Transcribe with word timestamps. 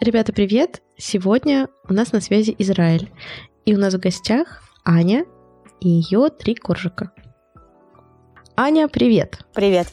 Ребята, 0.00 0.32
привет! 0.32 0.80
Сегодня 0.96 1.68
у 1.88 1.92
нас 1.92 2.12
на 2.12 2.20
связи 2.20 2.54
Израиль. 2.58 3.10
И 3.64 3.74
у 3.74 3.78
нас 3.78 3.94
в 3.94 3.98
гостях 3.98 4.62
Аня 4.84 5.24
и 5.80 5.88
ее 5.88 6.28
три 6.28 6.54
коржика. 6.54 7.10
Аня, 8.56 8.86
привет! 8.86 9.40
Привет! 9.54 9.88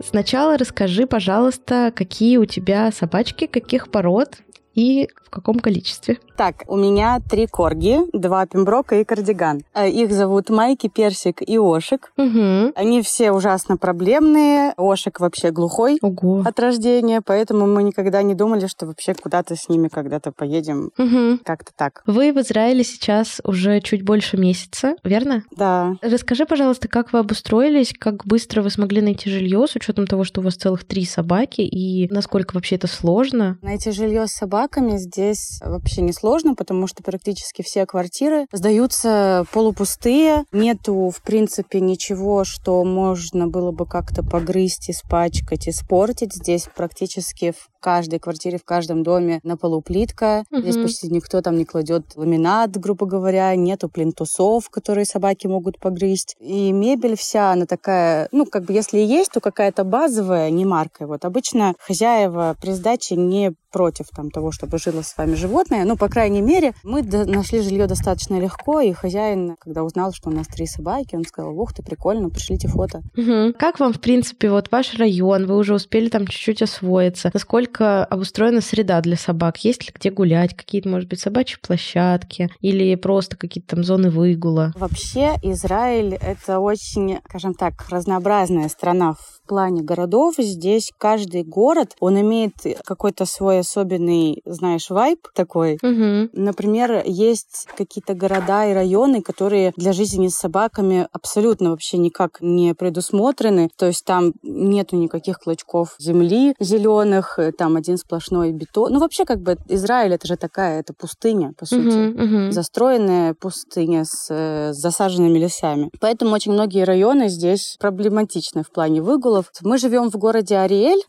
Сначала 0.00 0.56
расскажи, 0.56 1.08
пожалуйста, 1.08 1.92
какие 1.94 2.36
у 2.36 2.44
тебя 2.44 2.92
собачки, 2.92 3.46
каких 3.46 3.90
пород 3.90 4.38
и 4.76 5.08
в 5.24 5.30
каком 5.30 5.58
количестве? 5.58 6.18
Так, 6.36 6.64
у 6.68 6.76
меня 6.76 7.18
три 7.28 7.46
корги, 7.46 7.98
два 8.12 8.46
пемброка 8.46 9.00
и 9.00 9.04
кардиган. 9.04 9.62
Э, 9.74 9.88
их 9.88 10.12
зовут 10.12 10.50
Майки, 10.50 10.88
Персик 10.88 11.40
и 11.40 11.58
Ошик. 11.58 12.12
Угу. 12.18 12.72
Они 12.76 13.02
все 13.02 13.32
ужасно 13.32 13.78
проблемные. 13.78 14.74
Ошик 14.76 15.18
вообще 15.18 15.50
глухой 15.50 15.98
Ого. 16.02 16.42
от 16.44 16.60
рождения, 16.60 17.22
поэтому 17.24 17.66
мы 17.66 17.82
никогда 17.82 18.22
не 18.22 18.34
думали, 18.34 18.66
что 18.66 18.86
вообще 18.86 19.14
куда-то 19.14 19.56
с 19.56 19.68
ними 19.70 19.88
когда-то 19.88 20.30
поедем. 20.30 20.90
Угу. 20.98 21.40
Как-то 21.42 21.72
так. 21.74 22.02
Вы 22.06 22.32
в 22.32 22.40
Израиле 22.40 22.84
сейчас 22.84 23.40
уже 23.42 23.80
чуть 23.80 24.02
больше 24.02 24.36
месяца, 24.36 24.94
верно? 25.02 25.42
Да. 25.56 25.96
Расскажи, 26.02 26.44
пожалуйста, 26.44 26.86
как 26.86 27.14
вы 27.14 27.20
обустроились, 27.20 27.94
как 27.98 28.26
быстро 28.26 28.60
вы 28.60 28.68
смогли 28.68 29.00
найти 29.00 29.30
жилье 29.30 29.66
с 29.66 29.74
учетом 29.74 30.06
того, 30.06 30.24
что 30.24 30.42
у 30.42 30.44
вас 30.44 30.54
целых 30.54 30.84
три 30.84 31.06
собаки, 31.06 31.62
и 31.62 32.12
насколько 32.12 32.54
вообще 32.54 32.76
это 32.76 32.86
сложно? 32.86 33.58
Найти 33.62 33.90
жилье 33.90 34.26
с 34.26 34.32
собаками 34.66 34.96
здесь 34.96 35.60
вообще 35.64 36.02
не 36.02 36.12
сложно, 36.12 36.54
потому 36.54 36.86
что 36.86 37.02
практически 37.02 37.62
все 37.62 37.86
квартиры 37.86 38.46
сдаются 38.52 39.44
полупустые. 39.52 40.44
Нету, 40.52 41.12
в 41.14 41.22
принципе, 41.22 41.80
ничего, 41.80 42.44
что 42.44 42.82
можно 42.84 43.46
было 43.46 43.70
бы 43.70 43.86
как-то 43.86 44.24
погрызть, 44.24 44.90
испачкать, 44.90 45.68
испортить. 45.68 46.34
Здесь 46.34 46.68
практически 46.74 47.52
в 47.52 47.68
каждой 47.86 48.18
квартире, 48.18 48.58
в 48.58 48.64
каждом 48.64 49.04
доме 49.04 49.38
на 49.44 49.56
полу 49.56 49.80
плитка. 49.80 50.42
Мгм. 50.50 50.62
Здесь 50.62 50.76
почти 50.76 51.08
никто 51.08 51.40
там 51.40 51.56
не 51.56 51.64
кладет 51.64 52.16
ламинат, 52.16 52.76
грубо 52.76 53.06
говоря. 53.06 53.54
Нету 53.54 53.88
плинтусов, 53.88 54.68
которые 54.70 55.04
собаки 55.04 55.46
могут 55.46 55.78
погрызть. 55.78 56.34
И 56.40 56.72
мебель 56.72 57.16
вся, 57.16 57.52
она 57.52 57.66
такая, 57.66 58.28
ну, 58.32 58.44
как 58.44 58.64
бы 58.64 58.72
если 58.72 58.98
и 58.98 59.06
есть, 59.06 59.30
то 59.30 59.40
какая-то 59.40 59.84
базовая, 59.84 60.50
не 60.50 60.64
марка. 60.64 61.06
Вот 61.06 61.24
обычно 61.24 61.74
хозяева 61.78 62.56
при 62.60 62.72
сдаче 62.72 63.14
не 63.14 63.52
против 63.76 64.06
там, 64.08 64.30
того, 64.30 64.52
чтобы 64.56 64.78
жило 64.78 65.02
с 65.02 65.16
вами 65.16 65.34
животное. 65.34 65.84
Ну, 65.84 65.96
по 65.96 66.08
крайней 66.08 66.40
мере, 66.40 66.72
мы 66.82 67.02
нашли 67.02 67.60
жилье 67.60 67.86
достаточно 67.86 68.40
легко, 68.40 68.80
и 68.80 68.92
хозяин, 68.92 69.56
когда 69.60 69.84
узнал, 69.84 70.12
что 70.12 70.30
у 70.30 70.32
нас 70.32 70.46
три 70.46 70.66
собаки, 70.66 71.14
он 71.14 71.24
сказал, 71.24 71.58
ух 71.58 71.74
ты, 71.74 71.82
прикольно, 71.82 72.30
пришлите 72.30 72.66
фото. 72.68 73.02
Мгм. 73.16 73.52
Как 73.58 73.78
вам, 73.78 73.92
в 73.92 74.00
принципе, 74.00 74.50
вот 74.50 74.72
ваш 74.72 74.98
район, 74.98 75.46
вы 75.46 75.56
уже 75.56 75.74
успели 75.74 76.08
там 76.08 76.26
чуть-чуть 76.26 76.62
освоиться? 76.62 77.30
Насколько 77.34 78.04
обустроена 78.04 78.62
среда 78.62 79.00
для 79.02 79.16
собак? 79.16 79.58
Есть 79.58 79.84
ли 79.86 79.92
где 79.94 80.10
гулять? 80.10 80.56
Какие-то, 80.56 80.88
может 80.88 81.08
быть, 81.08 81.20
собачьи 81.20 81.58
площадки? 81.60 82.48
Или 82.60 82.94
просто 82.94 83.36
какие-то 83.36 83.76
там 83.76 83.84
зоны 83.84 84.08
выгула? 84.08 84.72
Вообще, 84.76 85.34
Израиль— 85.42 86.14
это 86.20 86.60
очень, 86.60 87.18
скажем 87.28 87.52
так, 87.52 87.74
разнообразная 87.90 88.70
страна 88.70 89.12
в 89.12 89.35
плане 89.46 89.82
городов. 89.82 90.34
Здесь 90.38 90.92
каждый 90.98 91.44
город, 91.44 91.94
он 92.00 92.20
имеет 92.20 92.52
какой-то 92.84 93.24
свой 93.24 93.60
особенный, 93.60 94.42
знаешь, 94.44 94.90
вайб 94.90 95.28
такой. 95.34 95.74
Угу. 95.82 96.30
Например, 96.32 97.02
есть 97.04 97.66
какие-то 97.76 98.14
города 98.14 98.66
и 98.66 98.74
районы, 98.74 99.22
которые 99.22 99.72
для 99.76 99.92
жизни 99.92 100.28
с 100.28 100.34
собаками 100.34 101.08
абсолютно 101.12 101.70
вообще 101.70 101.98
никак 101.98 102.38
не 102.40 102.74
предусмотрены. 102.74 103.70
То 103.76 103.86
есть 103.86 104.04
там 104.04 104.32
нету 104.42 104.96
никаких 104.96 105.38
клочков 105.38 105.96
земли 105.98 106.54
зеленых, 106.60 107.38
там 107.58 107.76
один 107.76 107.96
сплошной 107.96 108.52
бетон. 108.52 108.92
Ну, 108.92 109.00
вообще, 109.00 109.24
как 109.24 109.40
бы 109.40 109.56
Израиль 109.68 110.14
это 110.14 110.26
же 110.26 110.36
такая, 110.36 110.80
это 110.80 110.92
пустыня, 110.92 111.52
по 111.58 111.66
сути 111.66 112.50
застроенная 112.50 113.34
пустыня 113.34 114.04
с, 114.04 114.28
э, 114.30 114.72
с 114.72 114.76
засаженными 114.76 115.38
лесами. 115.38 115.90
Поэтому 116.00 116.34
очень 116.34 116.52
многие 116.52 116.84
районы 116.84 117.28
здесь 117.28 117.76
проблематичны 117.78 118.62
в 118.62 118.70
плане 118.70 119.02
выгулов. 119.36 119.50
Мы 119.62 119.78
живем 119.78 120.10
в 120.10 120.16
городе 120.16 120.56
Ариэль. 120.56 121.02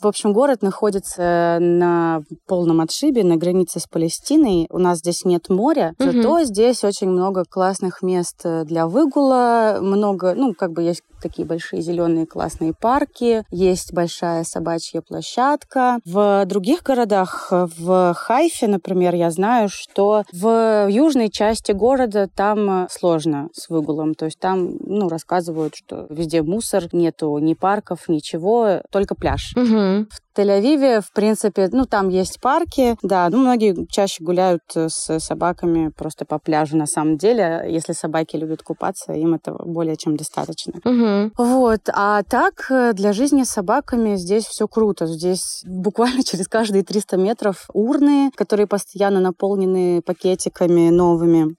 В 0.00 0.06
общем, 0.06 0.32
город 0.32 0.62
находится 0.62 1.58
на 1.60 2.20
полном 2.46 2.80
отшибе, 2.80 3.24
на 3.24 3.36
границе 3.36 3.80
с 3.80 3.86
Палестиной. 3.86 4.66
У 4.70 4.78
нас 4.78 4.98
здесь 4.98 5.24
нет 5.24 5.48
моря, 5.48 5.94
Мгм. 5.98 6.12
зато 6.22 6.44
здесь 6.44 6.84
очень 6.84 7.08
много 7.08 7.44
классных 7.48 8.02
мест 8.02 8.42
для 8.64 8.86
выгула. 8.86 9.78
Много, 9.80 10.34
ну, 10.34 10.54
как 10.54 10.72
бы 10.72 10.82
есть 10.82 11.02
такие 11.26 11.46
большие 11.46 11.82
зеленые 11.82 12.26
классные 12.26 12.72
парки, 12.72 13.42
есть 13.50 13.92
большая 13.92 14.44
собачья 14.44 15.00
площадка. 15.00 15.98
В 16.04 16.44
других 16.46 16.82
городах, 16.84 17.48
в 17.50 18.14
Хайфе, 18.14 18.68
например, 18.68 19.14
я 19.14 19.30
знаю, 19.30 19.68
что 19.68 20.22
в 20.32 20.86
южной 20.88 21.28
части 21.30 21.72
города 21.72 22.28
там 22.32 22.86
сложно 22.90 23.48
с 23.52 23.68
выгулом. 23.68 24.14
То 24.14 24.26
есть 24.26 24.38
там, 24.38 24.76
ну, 24.78 25.08
рассказывают, 25.08 25.74
что 25.74 26.06
везде 26.10 26.42
мусор, 26.42 26.84
нету 26.92 27.36
ни 27.38 27.54
парков, 27.54 28.08
ничего, 28.08 28.82
только 28.92 29.16
пляж. 29.16 29.52
Угу. 29.56 30.06
В 30.10 30.20
Тель-Авиве, 30.36 31.00
в 31.00 31.12
принципе, 31.12 31.68
ну, 31.72 31.86
там 31.86 32.08
есть 32.08 32.40
парки, 32.40 32.96
да, 33.02 33.28
ну, 33.30 33.38
многие 33.38 33.86
чаще 33.90 34.22
гуляют 34.22 34.62
э, 34.74 34.88
с 34.88 35.18
собаками 35.18 35.90
просто 35.96 36.24
по 36.26 36.38
пляжу, 36.38 36.76
на 36.76 36.86
самом 36.86 37.16
деле. 37.16 37.64
Если 37.68 37.92
собаки 37.92 38.36
любят 38.36 38.62
купаться, 38.62 39.12
им 39.12 39.34
этого 39.34 39.64
более 39.64 39.96
чем 39.96 40.16
достаточно. 40.16 40.74
Угу. 40.84 41.32
Вот, 41.38 41.80
а 41.92 42.22
так 42.22 42.66
э, 42.70 42.92
для 42.92 43.12
жизни 43.12 43.44
с 43.44 43.50
собаками 43.50 44.16
здесь 44.16 44.44
все 44.44 44.68
круто. 44.68 45.06
Здесь 45.06 45.62
буквально 45.64 46.22
через 46.24 46.48
каждые 46.48 46.84
300 46.84 47.16
метров 47.16 47.68
урны, 47.72 48.30
которые 48.34 48.66
постоянно 48.66 49.20
наполнены 49.20 50.02
пакетиками 50.02 50.90
новыми. 50.90 51.54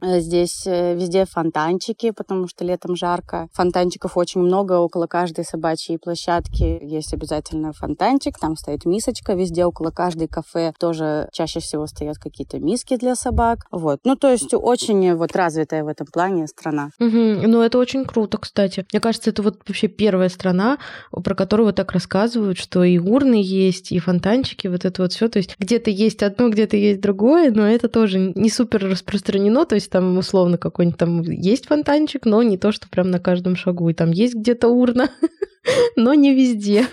Э, 0.00 0.20
Здесь 0.20 0.64
везде 0.66 1.26
фонтанчики, 1.26 2.10
потому 2.10 2.46
что 2.48 2.64
летом 2.64 2.96
жарко. 2.96 3.48
Фонтанчиков 3.52 4.16
очень 4.16 4.40
много, 4.40 4.74
около 4.74 5.06
каждой 5.06 5.44
собачьей 5.44 5.98
площадки 5.98 6.78
есть 6.82 7.12
обязательно 7.12 7.72
фонтанчик, 8.04 8.38
там 8.38 8.56
стоит 8.56 8.84
мисочка, 8.84 9.32
везде 9.32 9.64
около 9.64 9.90
каждой 9.90 10.28
кафе 10.28 10.72
тоже 10.78 11.28
чаще 11.32 11.60
всего 11.60 11.86
стоят 11.86 12.18
какие-то 12.18 12.58
миски 12.58 12.96
для 12.96 13.14
собак. 13.14 13.60
Вот. 13.70 14.00
Ну, 14.04 14.14
то 14.14 14.30
есть 14.30 14.52
очень 14.52 15.14
вот 15.14 15.34
развитая 15.34 15.84
в 15.84 15.88
этом 15.88 16.06
плане 16.06 16.46
страна. 16.46 16.90
Угу. 17.00 17.08
Ну, 17.08 17.62
это 17.62 17.78
очень 17.78 18.04
круто, 18.04 18.36
кстати. 18.36 18.84
Мне 18.92 19.00
кажется, 19.00 19.30
это 19.30 19.42
вот 19.42 19.60
вообще 19.66 19.88
первая 19.88 20.28
страна, 20.28 20.78
про 21.12 21.34
которую 21.34 21.66
вот 21.66 21.76
так 21.76 21.92
рассказывают, 21.92 22.58
что 22.58 22.84
и 22.84 22.98
урны 22.98 23.40
есть, 23.42 23.90
и 23.90 23.98
фонтанчики, 23.98 24.68
вот 24.68 24.84
это 24.84 25.02
вот 25.02 25.12
все. 25.12 25.28
То 25.28 25.38
есть 25.38 25.56
где-то 25.58 25.90
есть 25.90 26.22
одно, 26.22 26.50
где-то 26.50 26.76
есть 26.76 27.00
другое, 27.00 27.50
но 27.50 27.66
это 27.66 27.88
тоже 27.88 28.32
не 28.34 28.50
супер 28.50 28.84
распространено. 28.90 29.64
То 29.64 29.76
есть 29.76 29.90
там 29.90 30.18
условно 30.18 30.58
какой-нибудь 30.58 30.98
там 30.98 31.22
есть 31.22 31.66
фонтанчик, 31.66 32.26
но 32.26 32.42
не 32.42 32.58
то, 32.58 32.70
что 32.70 32.86
прям 32.88 33.10
на 33.10 33.18
каждом 33.18 33.56
шагу. 33.56 33.88
И 33.88 33.94
там 33.94 34.10
есть 34.10 34.34
где-то 34.34 34.68
урна, 34.68 35.08
но 35.96 36.12
не 36.12 36.34
везде. 36.34 36.86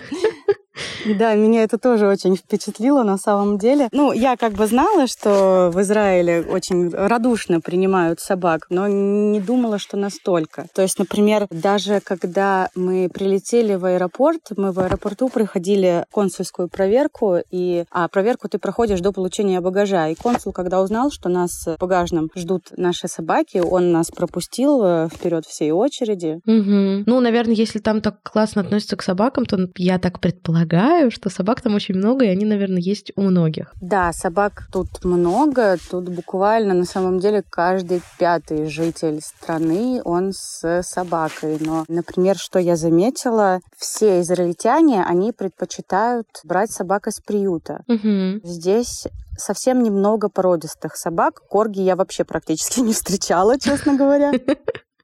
Да, 1.06 1.34
меня 1.34 1.62
это 1.62 1.78
тоже 1.78 2.06
очень 2.06 2.36
впечатлило 2.36 3.02
на 3.02 3.18
самом 3.18 3.58
деле. 3.58 3.88
Ну, 3.92 4.12
я 4.12 4.36
как 4.36 4.52
бы 4.52 4.66
знала, 4.66 5.06
что 5.06 5.70
в 5.72 5.80
Израиле 5.80 6.42
очень 6.42 6.90
радушно 6.90 7.60
принимают 7.60 8.20
собак, 8.20 8.66
но 8.70 8.86
не 8.88 9.40
думала, 9.40 9.78
что 9.78 9.96
настолько. 9.96 10.66
То 10.74 10.82
есть, 10.82 10.98
например, 10.98 11.46
даже 11.50 12.00
когда 12.00 12.70
мы 12.74 13.08
прилетели 13.12 13.74
в 13.74 13.84
аэропорт, 13.84 14.40
мы 14.56 14.72
в 14.72 14.80
аэропорту 14.80 15.28
проходили 15.28 16.04
консульскую 16.10 16.68
проверку, 16.68 17.38
и 17.50 17.84
а, 17.90 18.08
проверку 18.08 18.48
ты 18.48 18.58
проходишь 18.58 19.00
до 19.00 19.12
получения 19.12 19.60
багажа. 19.60 20.08
И 20.08 20.14
консул, 20.14 20.52
когда 20.52 20.80
узнал, 20.80 21.10
что 21.10 21.28
нас 21.28 21.66
в 21.66 21.76
багажном 21.78 22.30
ждут 22.36 22.68
наши 22.76 23.08
собаки, 23.08 23.58
он 23.58 23.92
нас 23.92 24.10
пропустил 24.10 24.82
э, 24.84 25.08
вперед 25.12 25.44
всей 25.46 25.72
очереди. 25.72 26.40
Мгм. 26.44 27.04
Ну, 27.06 27.20
наверное, 27.20 27.54
если 27.54 27.78
там 27.78 28.00
так 28.00 28.22
классно 28.22 28.62
относятся 28.62 28.96
к 28.96 29.02
собакам, 29.02 29.46
то 29.46 29.68
я 29.76 29.98
так 29.98 30.20
предполагаю, 30.20 30.61
что 31.10 31.30
собак 31.30 31.60
там 31.60 31.74
очень 31.74 31.94
много, 31.96 32.24
и 32.24 32.28
они, 32.28 32.44
наверное, 32.44 32.80
есть 32.80 33.12
у 33.16 33.22
многих. 33.22 33.72
Да, 33.80 34.12
собак 34.12 34.68
тут 34.72 35.04
много. 35.04 35.76
Тут 35.90 36.08
буквально 36.08 36.74
на 36.74 36.84
самом 36.84 37.18
деле 37.18 37.42
каждый 37.48 38.02
пятый 38.18 38.66
житель 38.66 39.20
страны, 39.20 40.00
он 40.04 40.32
с 40.32 40.82
собакой. 40.82 41.58
Но, 41.60 41.84
например, 41.88 42.36
что 42.36 42.58
я 42.58 42.76
заметила, 42.76 43.60
все 43.76 44.20
израильтяне, 44.20 45.04
они 45.04 45.32
предпочитают 45.32 46.26
брать 46.44 46.70
собак 46.70 47.08
из 47.08 47.20
приюта. 47.20 47.82
Мгм. 47.86 48.40
Здесь 48.44 49.06
совсем 49.36 49.82
немного 49.82 50.28
породистых 50.28 50.96
собак. 50.96 51.40
Корги 51.48 51.80
я 51.80 51.96
вообще 51.96 52.24
практически 52.24 52.80
не 52.80 52.92
встречала, 52.92 53.58
честно 53.58 53.96
говоря. 53.96 54.32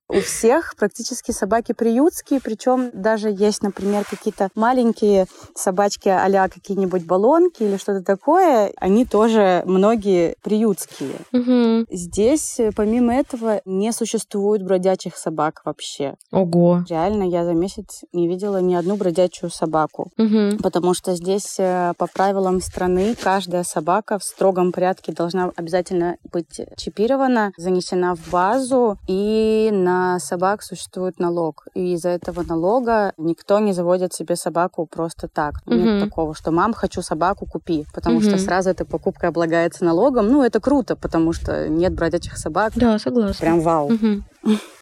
У 0.09 0.21
всех 0.21 0.75
практически 0.77 1.33
собаки 1.33 1.73
приютские, 1.73 2.41
причем 2.41 2.91
даже 2.95 3.29
есть, 3.29 3.63
например, 3.63 4.05
какие-то 4.09 4.49
маленькие 4.55 5.27
собачки 5.55 6.09
а 6.09 6.49
какие-нибудь 6.49 7.05
баллонки 7.05 7.63
или 7.63 7.77
что-то 7.77 8.03
такое, 8.03 8.73
они 8.77 9.05
тоже 9.05 9.63
многие 9.67 10.37
приютские. 10.43 11.17
Угу. 11.33 11.87
Здесь, 11.91 12.59
помимо 12.75 13.15
этого, 13.15 13.61
не 13.67 13.93
существует 13.93 14.63
бродячих 14.63 15.17
собак 15.17 15.61
вообще. 15.65 16.15
Ого. 16.33 16.85
Реально, 16.89 17.25
я 17.25 17.45
за 17.45 17.53
месяц 17.53 18.05
не 18.13 18.29
видела 18.29 18.61
ни 18.63 18.75
одну 18.75 18.97
бродячую 18.97 19.51
собаку. 19.51 20.11
Угу. 20.17 20.63
Потому 20.63 20.95
что 20.95 21.15
здесь 21.15 21.57
э, 21.59 21.93
по 21.99 22.07
правилам 22.07 22.61
страны 22.61 23.15
каждая 23.21 23.65
собака 23.65 24.19
в 24.19 24.25
строгом 24.25 24.73
порядке 24.73 25.13
должна 25.13 25.51
обязательно 25.57 26.17
быть 26.33 26.61
чипирована, 26.77 27.53
занесена 27.57 28.15
в 28.15 28.31
базу, 28.31 28.97
и 29.07 29.71
на 29.73 29.98
собак 30.19 30.63
существует 30.63 31.19
налог. 31.19 31.67
И 31.75 31.95
из-за 31.95 32.11
этого 32.11 32.43
налога 32.43 33.13
никто 33.17 33.59
не 33.59 33.73
заводит 33.73 34.13
себе 34.13 34.37
собаку 34.37 34.87
просто 34.87 35.29
так. 35.29 35.55
Угу. 35.67 35.75
Нет 35.75 36.05
такого, 36.05 36.35
что 36.35 36.51
«мам, 36.51 36.73
хочу 36.73 37.03
собаку, 37.03 37.47
купи», 37.47 37.87
потому 37.95 38.19
угу. 38.19 38.25
что 38.25 38.39
сразу 38.39 38.71
эта 38.71 38.85
покупка 38.85 39.29
облагается 39.29 39.85
налогом. 39.85 40.29
Ну, 40.29 40.43
это 40.43 40.61
круто, 40.61 40.97
потому 40.97 41.33
что 41.33 41.69
нет 41.69 41.95
бродячих 41.95 42.37
собак. 42.37 42.73
Да, 42.77 42.99
согласна. 42.99 43.41
Прям 43.41 43.61
вау. 43.61 43.87
Угу. 43.87 44.23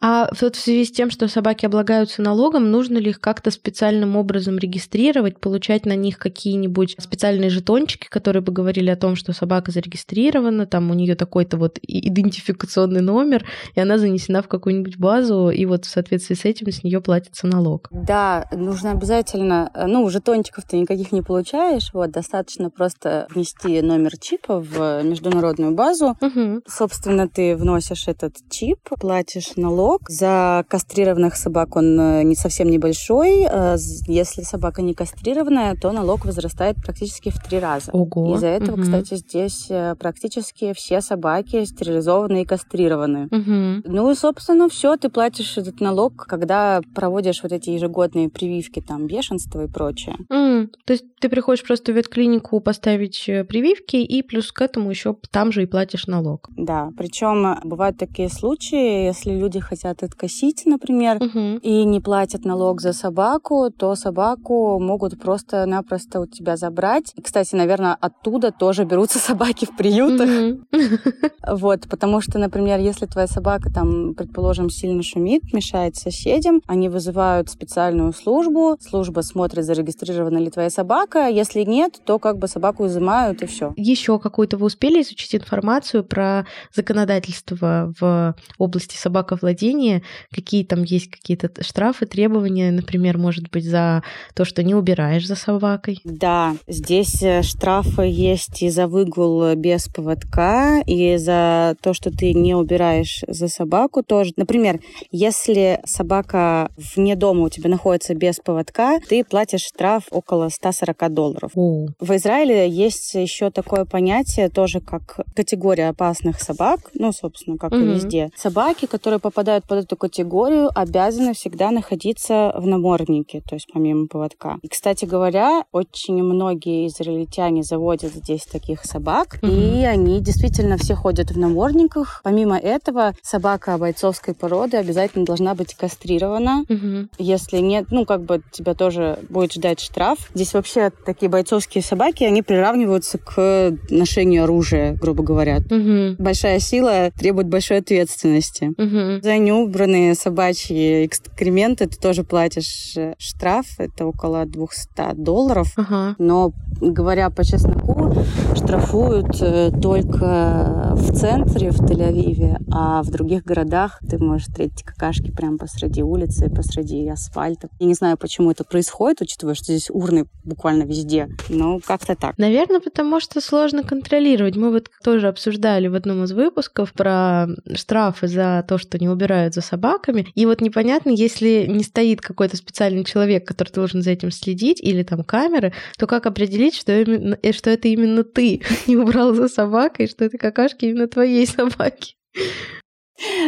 А 0.00 0.28
вот 0.40 0.56
в 0.56 0.60
связи 0.60 0.84
с 0.84 0.92
тем, 0.92 1.10
что 1.10 1.28
собаки 1.28 1.66
облагаются 1.66 2.22
налогом, 2.22 2.70
нужно 2.70 2.98
ли 2.98 3.10
их 3.10 3.20
как-то 3.20 3.50
специальным 3.50 4.16
образом 4.16 4.58
регистрировать, 4.58 5.40
получать 5.40 5.86
на 5.86 5.96
них 5.96 6.18
какие-нибудь 6.18 6.96
специальные 6.98 7.50
жетончики, 7.50 8.06
которые 8.08 8.42
бы 8.42 8.52
говорили 8.52 8.90
о 8.90 8.96
том, 8.96 9.16
что 9.16 9.32
собака 9.32 9.72
зарегистрирована, 9.72 10.66
там 10.66 10.90
у 10.90 10.94
нее 10.94 11.14
такой-то 11.14 11.56
вот 11.56 11.78
идентификационный 11.82 13.00
номер, 13.00 13.44
и 13.74 13.80
она 13.80 13.98
занесена 13.98 14.42
в 14.42 14.48
какую-нибудь 14.48 14.98
базу, 14.98 15.50
и 15.50 15.64
вот 15.64 15.84
в 15.84 15.88
соответствии 15.88 16.34
с 16.34 16.44
этим 16.44 16.70
с 16.70 16.84
нее 16.84 17.00
платится 17.00 17.46
налог. 17.46 17.88
Да, 17.90 18.48
нужно 18.52 18.92
обязательно, 18.92 19.70
ну, 19.86 20.08
жетончиков 20.10 20.64
ты 20.64 20.78
никаких 20.78 21.12
не 21.12 21.22
получаешь, 21.22 21.90
вот, 21.92 22.10
достаточно 22.10 22.70
просто 22.70 23.26
внести 23.30 23.80
номер 23.82 24.18
чипа 24.18 24.60
в 24.60 25.02
международную 25.02 25.74
базу. 25.74 26.16
Угу. 26.20 26.62
Собственно, 26.66 27.28
ты 27.28 27.56
вносишь 27.56 28.08
этот 28.08 28.34
чип, 28.50 28.78
платишь 29.00 29.45
налог. 29.56 30.02
За 30.08 30.64
кастрированных 30.68 31.36
собак 31.36 31.76
он 31.76 31.98
э, 32.00 32.22
не 32.22 32.34
совсем 32.34 32.68
небольшой. 32.68 33.46
Э, 33.48 33.76
если 34.06 34.42
собака 34.42 34.82
не 34.82 34.94
кастрированная, 34.94 35.76
то 35.76 35.92
налог 35.92 36.24
возрастает 36.24 36.76
практически 36.76 37.30
в 37.30 37.42
три 37.42 37.58
раза. 37.58 37.90
Ого. 37.92 38.34
Из-за 38.36 38.48
этого, 38.48 38.76
угу. 38.76 38.82
кстати, 38.82 39.14
здесь 39.14 39.66
э, 39.70 39.94
практически 39.98 40.72
все 40.74 41.00
собаки 41.00 41.64
стерилизованы 41.64 42.42
и 42.42 42.44
кастрированы. 42.44 43.26
Угу. 43.26 43.92
Ну 43.92 44.10
и, 44.10 44.14
собственно, 44.14 44.68
все, 44.68 44.96
ты 44.96 45.08
платишь 45.08 45.56
этот 45.58 45.80
налог, 45.80 46.26
когда 46.26 46.80
проводишь 46.94 47.42
вот 47.42 47.52
эти 47.52 47.70
ежегодные 47.70 48.28
прививки, 48.28 48.80
там, 48.80 49.06
бешенство 49.06 49.64
и 49.64 49.68
прочее. 49.68 50.16
Mm. 50.32 50.68
То 50.84 50.92
есть 50.92 51.04
ты 51.20 51.28
приходишь 51.28 51.64
просто 51.64 51.92
в 51.92 51.96
ветклинику 51.96 52.60
поставить 52.60 53.24
прививки, 53.48 53.96
и 53.96 54.22
плюс 54.22 54.52
к 54.52 54.60
этому 54.60 54.90
еще 54.90 55.16
там 55.30 55.52
же 55.52 55.62
и 55.62 55.66
платишь 55.66 56.06
налог. 56.06 56.48
Да, 56.56 56.90
причем 56.96 57.58
бывают 57.64 57.98
такие 57.98 58.28
случаи, 58.28 59.06
если 59.06 59.35
люди 59.36 59.60
хотят 59.60 60.02
откосить, 60.02 60.64
например, 60.66 61.16
угу. 61.16 61.58
и 61.62 61.84
не 61.84 62.00
платят 62.00 62.44
налог 62.44 62.80
за 62.80 62.92
собаку, 62.92 63.70
то 63.70 63.94
собаку 63.94 64.78
могут 64.78 65.20
просто-напросто 65.20 66.20
у 66.20 66.26
тебя 66.26 66.56
забрать. 66.56 67.14
Кстати, 67.22 67.54
наверное, 67.54 67.96
оттуда 68.00 68.52
тоже 68.52 68.84
берутся 68.84 69.18
собаки 69.30 69.66
в 69.66 69.76
приютах. 69.76 70.56
Вот, 71.48 71.88
потому 71.88 72.20
что, 72.20 72.38
например, 72.38 72.80
если 72.80 73.06
твоя 73.06 73.28
собака 73.28 73.72
там, 73.72 74.14
предположим, 74.14 74.68
сильно 74.68 75.02
шумит, 75.04 75.52
мешает 75.52 75.94
соседям, 75.94 76.60
они 76.66 76.88
вызывают 76.88 77.48
специальную 77.50 78.12
службу, 78.12 78.76
служба 78.80 79.20
смотрит, 79.20 79.64
зарегистрирована 79.64 80.38
ли 80.38 80.50
твоя 80.50 80.70
собака, 80.70 81.28
если 81.28 81.62
нет, 81.62 82.00
то 82.04 82.18
как 82.18 82.38
бы 82.38 82.48
собаку 82.48 82.86
изымают 82.86 83.42
и 83.42 83.46
все. 83.46 83.72
Еще 83.76 84.18
какую-то 84.18 84.56
вы 84.56 84.66
успели 84.66 85.02
изучить 85.02 85.34
информацию 85.36 86.04
про 86.04 86.46
законодательство 86.74 87.94
в 88.00 88.34
области 88.58 88.96
собаковладения, 89.26 90.02
какие 90.32 90.64
там 90.64 90.82
есть 90.82 91.10
какие-то 91.10 91.50
штрафы, 91.62 92.06
требования, 92.06 92.70
например, 92.70 93.18
может 93.18 93.50
быть, 93.50 93.64
за 93.64 94.02
то, 94.34 94.44
что 94.44 94.62
не 94.62 94.74
убираешь 94.74 95.26
за 95.26 95.34
собакой? 95.34 96.00
Да, 96.04 96.56
здесь 96.66 97.22
э, 97.22 97.42
штрафы 97.42 98.02
есть 98.02 98.62
и 98.62 98.70
за 98.70 98.86
выгул 98.86 99.54
без 99.54 99.88
поводка, 99.88 100.80
и 100.86 101.16
за 101.16 101.76
то, 101.80 101.92
что 101.94 102.10
ты 102.10 102.32
не 102.32 102.54
убираешь 102.54 103.24
за 103.26 103.48
собаку 103.48 104.02
тоже. 104.02 104.32
Например, 104.36 104.80
если 105.10 105.80
собака 105.84 106.70
вне 106.94 107.16
дома 107.16 107.42
у 107.42 107.48
тебя 107.48 107.70
находится 107.70 108.14
без 108.14 108.36
поводка, 108.36 109.00
ты 109.08 109.24
платишь 109.24 109.62
штраф 109.62 110.04
около 110.10 110.48
140 110.48 111.12
долларов. 111.12 111.50
О. 111.54 111.86
В 112.00 112.14
Израиле 112.16 112.68
есть 112.68 113.14
еще 113.14 113.50
такое 113.50 113.84
понятие, 113.84 114.48
тоже 114.48 114.80
как 114.80 115.20
категория 115.34 115.88
опасных 115.88 116.40
собак, 116.40 116.90
ну, 116.94 117.12
собственно, 117.12 117.58
как 117.58 117.72
угу. 117.72 117.80
и 117.80 117.84
везде. 117.84 118.30
Собаки, 118.36 118.86
которые 118.86 119.15
попадают 119.18 119.66
под 119.66 119.84
эту 119.84 119.96
категорию, 119.96 120.70
обязаны 120.74 121.34
всегда 121.34 121.70
находиться 121.70 122.52
в 122.56 122.66
наморднике, 122.66 123.42
то 123.46 123.54
есть 123.54 123.68
помимо 123.72 124.06
поводка. 124.06 124.58
И, 124.62 124.68
кстати 124.68 125.04
говоря, 125.04 125.64
очень 125.72 126.22
многие 126.22 126.86
израильтяне 126.86 127.62
заводят 127.62 128.12
здесь 128.12 128.44
таких 128.44 128.84
собак, 128.84 129.38
угу. 129.42 129.50
и 129.50 129.84
они 129.84 130.20
действительно 130.20 130.76
все 130.76 130.94
ходят 130.94 131.30
в 131.30 131.38
намордниках. 131.38 132.20
Помимо 132.24 132.58
этого, 132.58 133.12
собака 133.22 133.78
бойцовской 133.78 134.34
породы 134.34 134.76
обязательно 134.76 135.24
должна 135.24 135.54
быть 135.54 135.74
кастрирована. 135.74 136.64
Угу. 136.68 137.08
Если 137.18 137.58
нет, 137.58 137.86
ну, 137.90 138.04
как 138.04 138.22
бы 138.24 138.42
тебя 138.52 138.74
тоже 138.74 139.18
будет 139.28 139.52
ждать 139.52 139.80
штраф. 139.80 140.30
Здесь 140.34 140.54
вообще 140.54 140.90
такие 141.04 141.28
бойцовские 141.28 141.82
собаки, 141.82 142.24
они 142.24 142.42
приравниваются 142.42 143.18
к 143.18 143.76
ношению 143.90 144.44
оружия, 144.44 144.94
грубо 144.94 145.22
говоря. 145.22 145.58
Угу. 145.58 146.22
Большая 146.22 146.58
сила 146.58 147.10
требует 147.16 147.48
большой 147.48 147.78
ответственности. 147.78 148.72
Угу. 148.76 148.96
За 149.22 149.38
неубранные 149.38 150.14
собачьи 150.14 151.06
экскременты 151.06 151.86
ты 151.86 151.98
тоже 151.98 152.24
платишь 152.24 152.96
э, 152.96 153.14
штраф, 153.18 153.66
это 153.78 154.06
около 154.06 154.44
200 154.46 155.14
долларов. 155.14 155.72
Ага. 155.76 156.16
Но, 156.18 156.52
говоря 156.80 157.30
по 157.30 157.44
чесноку, 157.44 158.14
штрафуют 158.54 159.40
э, 159.40 159.70
только 159.80 160.92
в 160.94 161.12
центре, 161.12 161.70
в 161.70 161.80
Тель-Авиве, 161.80 162.58
а 162.70 163.02
в 163.02 163.10
других 163.10 163.44
городах 163.44 164.00
ты 164.08 164.18
можешь 164.18 164.48
встретить 164.48 164.82
какашки 164.82 165.30
прямо 165.30 165.58
посреди 165.58 166.02
улицы, 166.02 166.50
посреди 166.50 167.08
асфальта. 167.08 167.68
Я 167.78 167.86
не 167.86 167.94
знаю, 167.94 168.16
почему 168.16 168.50
это 168.50 168.64
происходит, 168.64 169.20
учитывая, 169.20 169.54
что 169.54 169.66
здесь 169.66 169.90
урны 169.90 170.26
буквально 170.44 170.84
везде, 170.84 171.28
но 171.48 171.80
как-то 171.84 172.14
так. 172.14 172.38
Наверное, 172.38 172.80
потому 172.80 173.20
что 173.20 173.40
сложно 173.40 173.82
контролировать. 173.82 174.56
Мы 174.56 174.70
вот 174.70 174.90
тоже 175.02 175.28
обсуждали 175.28 175.88
в 175.88 175.94
одном 175.94 176.24
из 176.24 176.32
выпусков 176.32 176.92
про 176.92 177.46
штрафы 177.74 178.28
за 178.28 178.64
то, 178.66 178.78
что 178.78 178.95
не 178.98 179.08
убирают 179.08 179.54
за 179.54 179.60
собаками. 179.60 180.28
И 180.34 180.46
вот 180.46 180.60
непонятно, 180.60 181.10
если 181.10 181.66
не 181.68 181.84
стоит 181.84 182.20
какой-то 182.20 182.56
специальный 182.56 183.04
человек, 183.04 183.46
который 183.46 183.72
должен 183.72 184.02
за 184.02 184.10
этим 184.10 184.30
следить, 184.30 184.80
или 184.80 185.02
там 185.02 185.24
камеры, 185.24 185.72
то 185.98 186.06
как 186.06 186.26
определить, 186.26 186.74
что, 186.74 187.00
именно, 187.00 187.38
э, 187.42 187.52
что 187.52 187.70
это 187.70 187.88
именно 187.88 188.24
ты 188.24 188.62
не 188.86 188.96
убрал 188.96 189.34
за 189.34 189.48
собакой, 189.48 190.08
что 190.08 190.24
это 190.24 190.38
какашки 190.38 190.86
именно 190.86 191.08
твоей 191.08 191.46
собаки? 191.46 192.16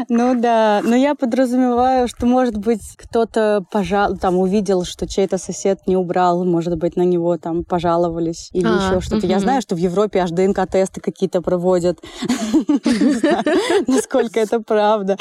Ну 0.09 0.41
да, 0.41 0.81
но 0.83 0.97
я 0.97 1.15
подразумеваю, 1.15 2.09
что, 2.09 2.27
может 2.27 2.57
быть, 2.57 2.83
кто-то 2.97 3.65
пожал, 3.71 4.17
там 4.17 4.39
увидел, 4.39 4.85
что 4.85 5.07
чей-то 5.07 5.39
сосед 5.39 5.81
не 5.87 5.97
убрал, 5.97 6.45
может 6.45 6.77
быть, 6.77 6.97
на 6.97 7.03
него 7.03 7.37
там 7.37 7.65
пожаловались 7.65 8.51
или 8.53 8.67
а, 8.67 8.77
еще 8.77 9.01
что-то. 9.01 9.27
Угу. 9.27 9.33
Я 9.33 9.41
знаю, 9.41 9.63
что 9.63 9.75
в 9.75 9.79
Европе 9.79 10.21
аж 10.21 10.31
ДНК-тесты 10.31 11.01
какие-то 11.01 11.43
проводят. 11.43 11.99
насколько 13.87 14.41
это 14.41 14.61
правда. 14.61 15.17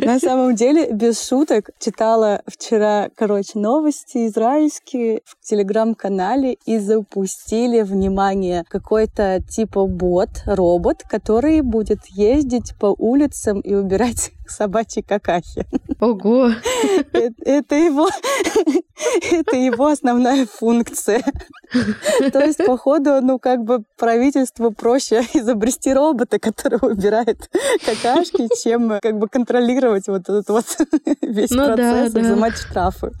На 0.00 0.18
самом 0.18 0.54
деле, 0.54 0.90
без 0.92 1.26
шуток, 1.26 1.70
читала 1.78 2.42
вчера, 2.46 3.08
короче, 3.14 3.58
новости 3.58 4.26
израильские 4.26 5.20
в 5.24 5.36
телеграм-канале 5.46 6.56
и 6.66 6.78
запустили, 6.78 7.82
внимание, 7.82 8.64
какой-то 8.68 9.40
типа 9.48 9.86
бот, 9.86 10.28
робот, 10.46 11.02
который 11.08 11.60
будет 11.60 12.06
ездить 12.06 12.74
по 12.78 12.94
улицам 12.98 13.55
и 13.60 13.74
убирать 13.74 14.32
собачьи 14.46 15.02
какахи. 15.02 15.66
Ого! 16.00 16.52
Это 17.12 17.74
его, 17.74 18.08
это 19.30 19.56
его 19.56 19.86
основная 19.86 20.46
функция. 20.46 21.22
То 22.32 22.40
есть, 22.40 22.64
походу, 22.64 23.20
ну, 23.22 23.38
как 23.38 23.64
бы 23.64 23.84
правительству 23.96 24.70
проще 24.70 25.22
изобрести 25.34 25.92
робота, 25.92 26.38
который 26.38 26.78
убирает 26.80 27.50
какашки, 27.84 28.48
чем 28.62 28.98
как 29.00 29.18
бы 29.18 29.28
контролировать 29.28 30.06
вот 30.08 30.22
этот 30.22 30.48
вот 30.48 30.64
весь 31.22 31.50
ну, 31.50 31.66
процесс 31.66 32.12
да, 32.12 32.20
и 32.20 32.22
взимать 32.22 32.56
штрафы. 32.56 33.12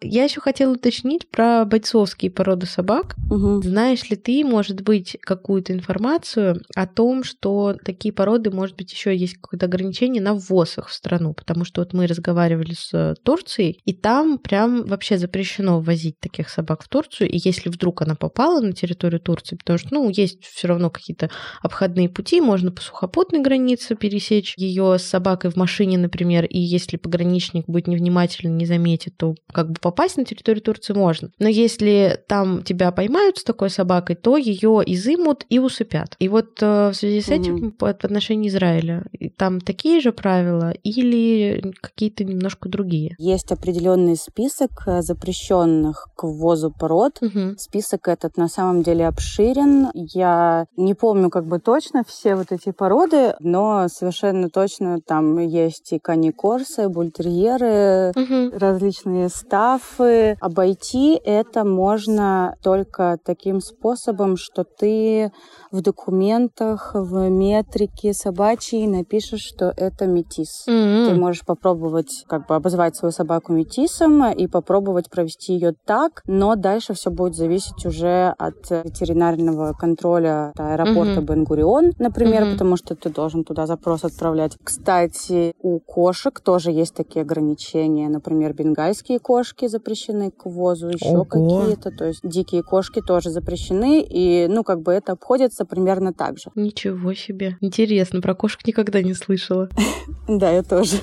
Я 0.00 0.24
еще 0.24 0.40
хотела 0.40 0.72
уточнить 0.72 1.28
про 1.30 1.64
бойцовские 1.64 2.30
породы 2.30 2.66
собак. 2.66 3.14
Угу. 3.30 3.62
Знаешь 3.62 4.08
ли 4.10 4.16
ты, 4.16 4.44
может 4.44 4.82
быть, 4.82 5.16
какую-то 5.20 5.72
информацию 5.72 6.60
о 6.74 6.86
том, 6.86 7.24
что 7.24 7.76
такие 7.84 8.12
породы, 8.12 8.50
может 8.50 8.76
быть, 8.76 8.92
еще 8.92 9.16
есть 9.16 9.36
какое-то 9.36 9.66
ограничение 9.66 10.22
на 10.22 10.34
ввоз 10.34 10.78
их 10.78 10.88
в 10.88 10.94
страну? 10.94 11.34
Потому 11.34 11.64
что 11.64 11.80
вот 11.80 11.92
мы 11.92 12.06
разговаривали 12.06 12.74
с 12.74 13.14
Турцией, 13.22 13.80
и 13.84 13.92
там 13.92 14.38
прям 14.38 14.83
вообще 14.84 15.18
запрещено 15.18 15.80
ввозить 15.80 16.18
таких 16.20 16.48
собак 16.48 16.82
в 16.82 16.88
Турцию. 16.88 17.30
И 17.30 17.38
если 17.42 17.68
вдруг 17.68 18.02
она 18.02 18.14
попала 18.14 18.60
на 18.60 18.72
территорию 18.72 19.20
Турции, 19.20 19.56
потому 19.56 19.78
что, 19.78 19.88
ну, 19.92 20.08
есть 20.08 20.44
все 20.44 20.68
равно 20.68 20.90
какие-то 20.90 21.30
обходные 21.62 22.08
пути, 22.08 22.40
можно 22.40 22.70
по 22.70 22.80
сухопутной 22.80 23.40
границе 23.40 23.94
пересечь 23.94 24.54
ее 24.56 24.98
с 24.98 25.02
собакой 25.02 25.50
в 25.50 25.56
машине, 25.56 25.98
например, 25.98 26.44
и 26.44 26.58
если 26.58 26.96
пограничник 26.96 27.66
будет 27.66 27.86
невнимательно, 27.86 28.52
не 28.54 28.66
заметит, 28.66 29.16
то 29.16 29.34
как 29.52 29.70
бы 29.70 29.76
попасть 29.80 30.16
на 30.16 30.24
территорию 30.24 30.62
Турции 30.62 30.92
можно. 30.92 31.30
Но 31.38 31.48
если 31.48 32.20
там 32.28 32.62
тебя 32.62 32.92
поймают 32.92 33.38
с 33.38 33.44
такой 33.44 33.70
собакой, 33.70 34.16
то 34.16 34.36
ее 34.36 34.82
изымут 34.86 35.44
и 35.48 35.58
усыпят. 35.58 36.16
И 36.18 36.28
вот 36.28 36.62
э, 36.62 36.90
в 36.90 36.94
связи 36.94 37.20
с 37.20 37.28
этим 37.28 37.56
mm-hmm. 37.56 37.70
по 37.72 37.90
отношению 37.90 38.50
Израиля, 38.50 39.04
там 39.36 39.60
такие 39.60 40.00
же 40.00 40.12
правила 40.12 40.72
или 40.82 41.72
какие-то 41.80 42.24
немножко 42.24 42.68
другие? 42.68 43.14
Есть 43.18 43.52
определенный 43.52 44.16
список 44.16 44.73
э, 44.86 45.02
запрещенных 45.02 46.08
к 46.16 46.24
ввозу 46.24 46.70
пород. 46.70 47.18
Mm-hmm. 47.20 47.56
Список 47.58 48.08
этот 48.08 48.36
на 48.36 48.48
самом 48.48 48.82
деле 48.82 49.06
обширен. 49.06 49.90
Я 49.94 50.66
не 50.76 50.94
помню 50.94 51.30
как 51.30 51.46
бы 51.46 51.58
точно 51.58 52.04
все 52.06 52.34
вот 52.34 52.52
эти 52.52 52.72
породы, 52.72 53.34
но 53.40 53.88
совершенно 53.88 54.50
точно 54.50 55.00
там 55.00 55.38
есть 55.38 55.92
и 55.92 55.98
каникорсы, 55.98 56.88
бультерьеры, 56.88 58.12
mm-hmm. 58.14 58.58
различные 58.58 59.28
стафы. 59.28 60.36
Обойти 60.40 61.20
это 61.24 61.64
можно 61.64 62.56
только 62.62 63.18
таким 63.24 63.60
способом, 63.60 64.36
что 64.36 64.64
ты 64.64 65.32
в 65.70 65.80
документах, 65.82 66.92
в 66.94 67.28
метрике 67.28 68.12
собачьей 68.12 68.86
напишешь, 68.86 69.42
что 69.42 69.72
это 69.76 70.06
метис. 70.06 70.66
Mm-hmm. 70.68 71.08
Ты 71.08 71.14
можешь 71.14 71.44
попробовать 71.44 72.24
как 72.28 72.46
бы 72.46 72.54
обозвать 72.54 72.96
свою 72.96 73.12
собаку 73.12 73.52
метисом 73.52 74.30
и 74.30 74.46
попробовать 74.46 74.63
провести 74.64 75.54
ее 75.54 75.74
так, 75.84 76.22
но 76.26 76.56
дальше 76.56 76.94
все 76.94 77.10
будет 77.10 77.34
зависеть 77.34 77.86
уже 77.86 78.34
от 78.38 78.70
ветеринарного 78.70 79.72
контроля 79.72 80.52
аэропорта 80.56 81.20
mm-hmm. 81.20 81.24
Бенгурион, 81.24 81.92
например, 81.98 82.42
mm-hmm. 82.42 82.52
потому 82.52 82.76
что 82.76 82.94
ты 82.94 83.10
должен 83.10 83.44
туда 83.44 83.66
запрос 83.66 84.04
отправлять. 84.04 84.56
Кстати, 84.62 85.54
у 85.60 85.78
кошек 85.78 86.38
тоже 86.40 86.70
есть 86.70 86.94
такие 86.94 87.22
ограничения. 87.22 88.08
Например, 88.08 88.52
бенгальские 88.52 89.18
кошки 89.18 89.68
запрещены 89.68 90.30
к 90.30 90.46
ввозу, 90.46 90.88
еще 90.88 91.24
какие-то. 91.24 91.90
То 91.90 92.04
есть 92.04 92.20
дикие 92.22 92.62
кошки 92.62 93.00
тоже 93.00 93.30
запрещены, 93.30 94.02
и, 94.02 94.46
ну, 94.48 94.64
как 94.64 94.82
бы 94.82 94.92
это 94.92 95.12
обходится 95.12 95.64
примерно 95.64 96.12
так 96.12 96.38
же. 96.38 96.50
Ничего 96.54 97.14
себе. 97.14 97.56
Интересно, 97.60 98.20
про 98.20 98.34
кошек 98.34 98.66
никогда 98.66 99.02
не 99.02 99.14
слышала. 99.14 99.68
Да, 100.26 100.50
я 100.50 100.62
тоже. 100.62 100.96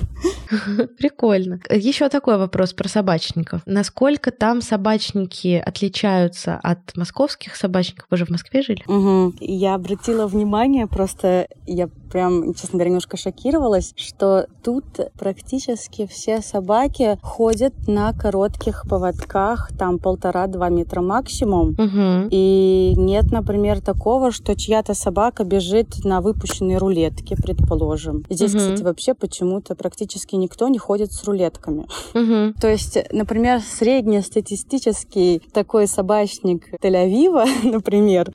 Прикольно. 0.98 1.60
Еще 1.70 2.08
такой 2.08 2.38
вопрос 2.38 2.72
про 2.72 2.88
собачников. 2.88 3.51
Насколько 3.66 4.30
там 4.30 4.60
собачники 4.62 5.62
отличаются 5.64 6.58
от 6.62 6.96
московских 6.96 7.56
собачников? 7.56 8.06
Вы 8.10 8.16
же 8.16 8.24
в 8.24 8.30
Москве 8.30 8.62
жили? 8.62 8.82
Угу. 8.86 9.34
Я 9.40 9.74
обратила 9.74 10.26
внимание, 10.26 10.86
просто 10.86 11.48
я 11.66 11.88
прям, 12.12 12.52
честно 12.54 12.72
говоря, 12.72 12.90
немножко 12.90 13.16
шокировалась, 13.16 13.94
что 13.96 14.46
тут 14.62 14.84
практически 15.18 16.06
все 16.06 16.42
собаки 16.42 17.18
ходят 17.22 17.72
на 17.88 18.12
коротких 18.12 18.84
поводках, 18.88 19.70
там 19.78 19.98
полтора-два 19.98 20.68
метра 20.68 21.00
максимум. 21.00 21.70
Угу. 21.70 22.28
И 22.30 22.92
нет, 22.96 23.32
например, 23.32 23.80
такого, 23.80 24.30
что 24.30 24.54
чья-то 24.54 24.94
собака 24.94 25.44
бежит 25.44 26.04
на 26.04 26.20
выпущенной 26.20 26.76
рулетке, 26.76 27.34
предположим. 27.36 28.24
Здесь, 28.28 28.54
угу. 28.54 28.58
кстати, 28.58 28.82
вообще 28.82 29.14
почему-то 29.14 29.74
практически 29.74 30.34
никто 30.34 30.68
не 30.68 30.78
ходит 30.78 31.12
с 31.12 31.24
рулетками. 31.24 31.86
Угу. 32.14 32.60
То 32.60 32.68
есть, 32.68 32.98
например, 33.10 33.60
среднестатистический 33.60 35.42
такой 35.52 35.86
собачник 35.86 36.74
Тель-Авива, 36.82 37.46
например, 37.64 38.32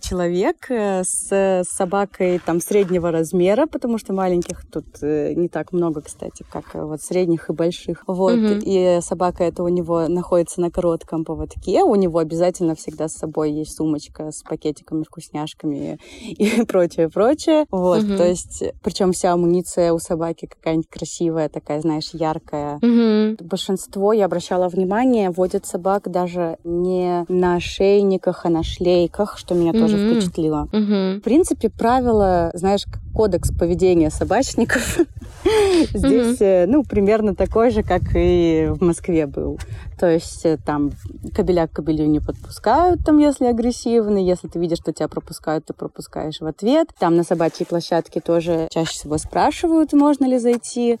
человек 0.00 0.66
э, 0.70 1.04
с 1.04 1.64
собакой 1.70 2.40
там 2.44 2.60
среднего 2.60 3.10
размера, 3.10 3.19
потому 3.66 3.98
что 3.98 4.12
маленьких 4.12 4.64
тут 4.70 4.86
э, 5.02 5.34
не 5.34 5.48
так 5.48 5.72
много, 5.72 6.02
кстати, 6.02 6.44
как 6.50 6.74
э, 6.74 6.84
вот 6.84 7.00
средних 7.02 7.50
и 7.50 7.52
больших. 7.52 8.04
Вот. 8.06 8.36
Мгм. 8.36 8.60
И 8.64 8.98
собака 9.02 9.44
это 9.44 9.62
у 9.62 9.68
него 9.68 10.08
находится 10.08 10.60
на 10.60 10.70
коротком 10.70 11.24
поводке. 11.24 11.82
У 11.82 11.94
него 11.94 12.18
обязательно 12.18 12.74
всегда 12.74 13.08
с 13.08 13.14
собой 13.14 13.52
есть 13.52 13.76
сумочка 13.76 14.30
с 14.30 14.42
пакетиками, 14.42 15.04
вкусняшками 15.04 15.98
и 16.22 16.62
прочее, 16.66 17.08
прочее. 17.08 17.66
Вот. 17.70 18.02
Мгм. 18.02 18.16
То 18.16 18.26
есть, 18.26 18.64
причем 18.82 19.12
вся 19.12 19.32
амуниция 19.32 19.92
у 19.92 19.98
собаки 19.98 20.46
какая-нибудь 20.46 20.88
красивая, 20.88 21.48
такая, 21.48 21.80
знаешь, 21.80 22.10
яркая. 22.12 22.76
Угу. 22.76 23.46
Большинство, 23.46 24.12
я 24.12 24.26
обращала 24.26 24.68
внимание, 24.68 25.30
водят 25.30 25.66
собак 25.66 26.10
даже 26.10 26.58
не 26.64 27.24
на 27.28 27.56
ошейниках, 27.56 28.44
а 28.44 28.48
на 28.48 28.62
шлейках, 28.62 29.38
что 29.38 29.54
меня 29.54 29.72
тоже 29.72 29.96
Мгм. 29.96 30.14
впечатлило. 30.14 30.68
Угу. 30.72 31.18
В 31.18 31.20
принципе, 31.20 31.70
правило, 31.70 32.50
знаешь, 32.54 32.84
кодекс 33.14 33.50
поведения 33.50 34.10
собачников 34.10 34.98
здесь, 35.94 36.40
э, 36.40 36.66
ну, 36.66 36.84
примерно 36.84 37.34
такой 37.34 37.70
же, 37.70 37.82
как 37.82 38.02
и 38.14 38.68
в 38.70 38.82
Москве 38.82 39.26
был. 39.26 39.58
То 39.98 40.08
есть 40.08 40.44
э, 40.44 40.58
там 40.64 40.92
кобеля 41.34 41.66
к 41.66 41.72
кобелю 41.72 42.06
не 42.06 42.20
подпускают, 42.20 43.04
там, 43.04 43.18
если 43.18 43.46
агрессивный. 43.46 44.24
Если 44.24 44.48
ты 44.48 44.58
видишь, 44.58 44.78
что 44.78 44.92
тебя 44.92 45.08
пропускают, 45.08 45.66
ты 45.66 45.74
пропускаешь 45.74 46.40
в 46.40 46.46
ответ. 46.46 46.88
Там 46.98 47.16
на 47.16 47.24
собачьей 47.24 47.66
площадке 47.66 48.20
тоже 48.20 48.68
чаще 48.70 48.92
всего 48.92 49.18
спрашивают, 49.18 49.92
можно 49.92 50.26
ли 50.26 50.38
зайти. 50.38 50.98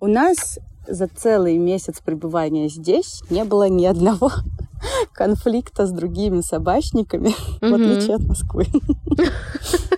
У 0.00 0.06
нас 0.06 0.58
за 0.86 1.06
целый 1.06 1.58
месяц 1.58 2.00
пребывания 2.00 2.68
здесь 2.68 3.22
не 3.30 3.44
было 3.44 3.68
ни 3.68 3.84
одного 3.84 4.30
конфликта 5.12 5.86
с 5.86 5.92
другими 5.92 6.40
собачниками, 6.40 7.34
в 7.60 7.74
отличие 7.74 8.16
от 8.16 8.22
Москвы. 8.22 8.66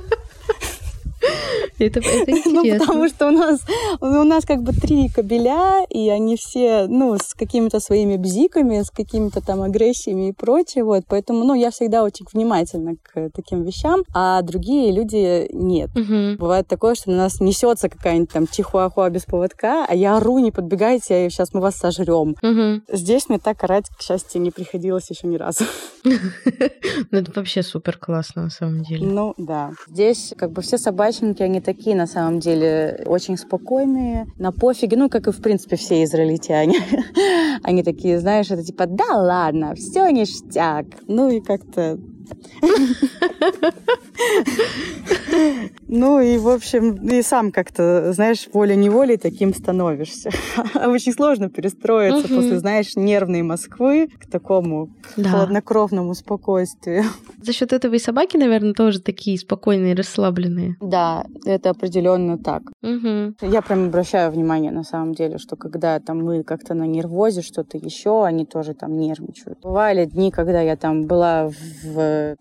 Это, 1.87 2.01
это 2.01 2.33
Ну, 2.53 2.61
интересно. 2.61 2.79
потому 2.87 3.09
что 3.09 3.29
у 3.29 3.31
нас, 3.31 3.61
у 4.01 4.07
нас 4.25 4.45
как 4.45 4.63
бы 4.63 4.73
три 4.73 5.09
кобеля, 5.09 5.85
и 5.89 6.09
они 6.09 6.37
все, 6.37 6.87
ну, 6.87 7.17
с 7.17 7.35
какими-то 7.35 7.81
своими 7.81 8.17
бзиками, 8.17 8.83
с 8.83 8.91
какими-то 8.91 9.41
там 9.41 9.63
агрессиями 9.63 10.29
и 10.29 10.33
прочее, 10.33 10.85
вот. 10.85 11.05
Поэтому, 11.09 11.45
ну, 11.45 11.55
я 11.55 11.71
всегда 11.71 12.03
очень 12.05 12.27
внимательна 12.33 12.95
к 13.03 13.31
таким 13.35 13.63
вещам, 13.63 14.03
а 14.15 14.43
другие 14.43 14.93
люди 14.93 15.49
нет. 15.53 15.91
Мгм. 15.95 16.37
Бывает 16.37 16.67
такое, 16.69 16.95
что 16.95 17.11
на 17.11 17.17
нас 17.17 17.41
несется 17.41 17.89
какая-нибудь 17.89 18.31
там 18.31 18.47
чихуахуа 18.47 19.09
без 19.11 19.25
поводка, 19.25 19.85
а 19.89 19.95
я 19.95 20.17
ору, 20.17 20.39
не 20.39 20.51
подбегайте, 20.51 21.29
сейчас 21.31 21.53
мы 21.55 21.61
вас 21.61 21.77
сожрем. 21.77 22.37
Мгм. 22.43 22.83
Здесь 22.93 23.29
мне 23.29 23.39
так 23.39 23.63
орать, 23.65 23.89
к 23.89 24.03
счастью, 24.03 24.43
не 24.43 24.51
приходилось 24.51 25.11
еще 25.11 25.27
ни 25.27 25.37
разу. 25.37 25.65
Ну, 27.11 27.19
это 27.19 27.33
вообще 27.35 27.63
супер 27.63 27.97
классно 27.99 28.45
на 28.45 28.51
самом 28.51 28.83
деле. 28.83 29.07
Ну, 29.07 29.35
да. 29.37 29.73
Здесь 29.87 30.35
как 30.37 30.53
бы 30.53 30.63
все 30.63 30.79
собачники, 30.79 31.43
они 31.43 31.61
такие, 31.61 31.72
на 31.95 32.07
самом 32.07 32.39
деле, 32.39 33.03
очень 33.07 33.37
спокойные, 33.37 34.27
на 34.39 34.53
пофиге, 34.53 34.97
ну, 34.97 35.09
как 35.09 35.27
и, 35.29 35.33
в 35.33 35.43
принципе, 35.43 35.77
все 35.77 36.05
израильтяне. 36.05 36.79
Они 37.63 37.83
такие, 37.83 38.19
знаешь, 38.19 38.51
это 38.51 38.63
типа, 38.63 38.87
да 38.87 39.17
ладно, 39.17 39.75
все 39.75 40.09
ништяк. 40.11 40.87
Ну, 41.09 41.31
и 41.31 41.41
как-то... 41.41 41.99
Ну 45.89 46.21
и, 46.21 46.39
в 46.39 46.49
общем, 46.49 46.95
и 47.09 47.23
сам 47.23 47.53
как-то, 47.53 48.13
знаешь, 48.13 48.49
волей-неволей 48.53 49.17
таким 49.19 49.55
становишься. 49.55 50.31
Очень 50.87 51.13
сложно 51.13 51.51
перестроиться 51.51 52.29
после, 52.29 52.59
знаешь, 52.59 52.97
нервной 52.97 53.43
Москвы 53.43 54.09
к 54.19 54.31
такому 54.31 54.89
Да. 55.17 55.29
хладнокровному 55.31 56.15
спокойствию. 56.15 57.05
За 57.43 57.53
счет 57.53 57.73
этого 57.73 57.95
и 57.95 57.99
собаки, 57.99 58.37
наверное, 58.37 58.73
тоже 58.73 59.01
такие 59.01 59.39
спокойные, 59.39 59.95
расслабленные. 59.95 60.77
Да, 60.81 61.25
это 61.45 61.71
определенно 61.71 62.39
так. 62.39 62.63
Угу. 62.83 63.35
Я 63.43 63.61
прям 63.61 63.89
обращаю 63.89 64.31
внимание, 64.31 64.73
на 64.73 64.85
самом 64.85 65.15
деле, 65.15 65.39
что 65.39 65.57
когда 65.57 66.01
там 66.01 66.25
мы 66.25 66.43
как-то 66.43 66.75
на 66.75 66.85
нервозе, 66.85 67.43
что-то 67.43 67.77
еще, 67.77 68.25
они 68.25 68.47
тоже 68.47 68.75
там 68.75 68.97
нервничают. 68.97 69.59
Бывали 69.61 70.07
дни, 70.07 70.31
когда 70.31 70.61
я 70.63 70.77
там 70.77 71.07
была 71.07 71.49
в 71.49 71.53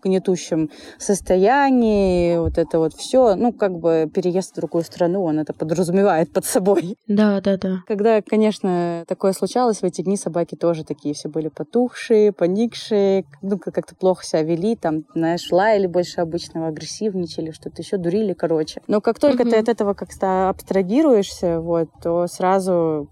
гнетущем 0.02 0.70
состоянии, 0.98 2.36
вот 2.38 2.58
это 2.58 2.78
вот 2.78 2.92
все, 2.94 3.34
ну, 3.34 3.52
как 3.52 3.78
бы 3.78 4.10
переезд 4.12 4.52
в 4.52 4.56
другую 4.56 4.84
страну, 4.84 5.22
он 5.24 5.38
это 5.38 5.52
подразумевает 5.52 6.32
под 6.32 6.44
собой. 6.44 6.96
Да, 7.08 7.40
да, 7.40 7.56
да. 7.58 7.78
Когда, 7.86 8.22
конечно, 8.22 9.04
такое 9.06 9.32
случалось, 9.32 9.78
в 9.80 9.84
эти 9.84 10.02
дни 10.02 10.16
собаки 10.16 10.54
тоже 10.54 10.82
такие 10.84 11.14
все 11.14 11.28
были 11.28 11.48
потухшие, 11.48 12.32
поникшие, 12.32 13.24
ну, 13.42 13.58
как- 13.58 13.74
как-то 13.74 13.94
плохо 13.94 14.24
себя 14.24 14.42
вели, 14.42 14.76
там, 14.76 15.02
знаешь, 15.14 15.50
лаяли 15.50 15.86
больше 15.86 16.20
обычного, 16.20 16.68
агрессивничали, 16.68 17.50
что-то 17.50 17.82
еще 17.82 17.98
дурили, 17.98 18.32
короче. 18.32 18.80
Но 18.86 19.00
как 19.00 19.18
только 19.18 19.44
ты 19.44 19.50
Мгм. 19.50 19.60
от 19.60 19.68
этого 19.68 19.94
как-то 19.94 20.48
абстрагируешься, 20.48 21.60
вот, 21.60 21.88
то 22.02 22.26
сразу 22.28 23.08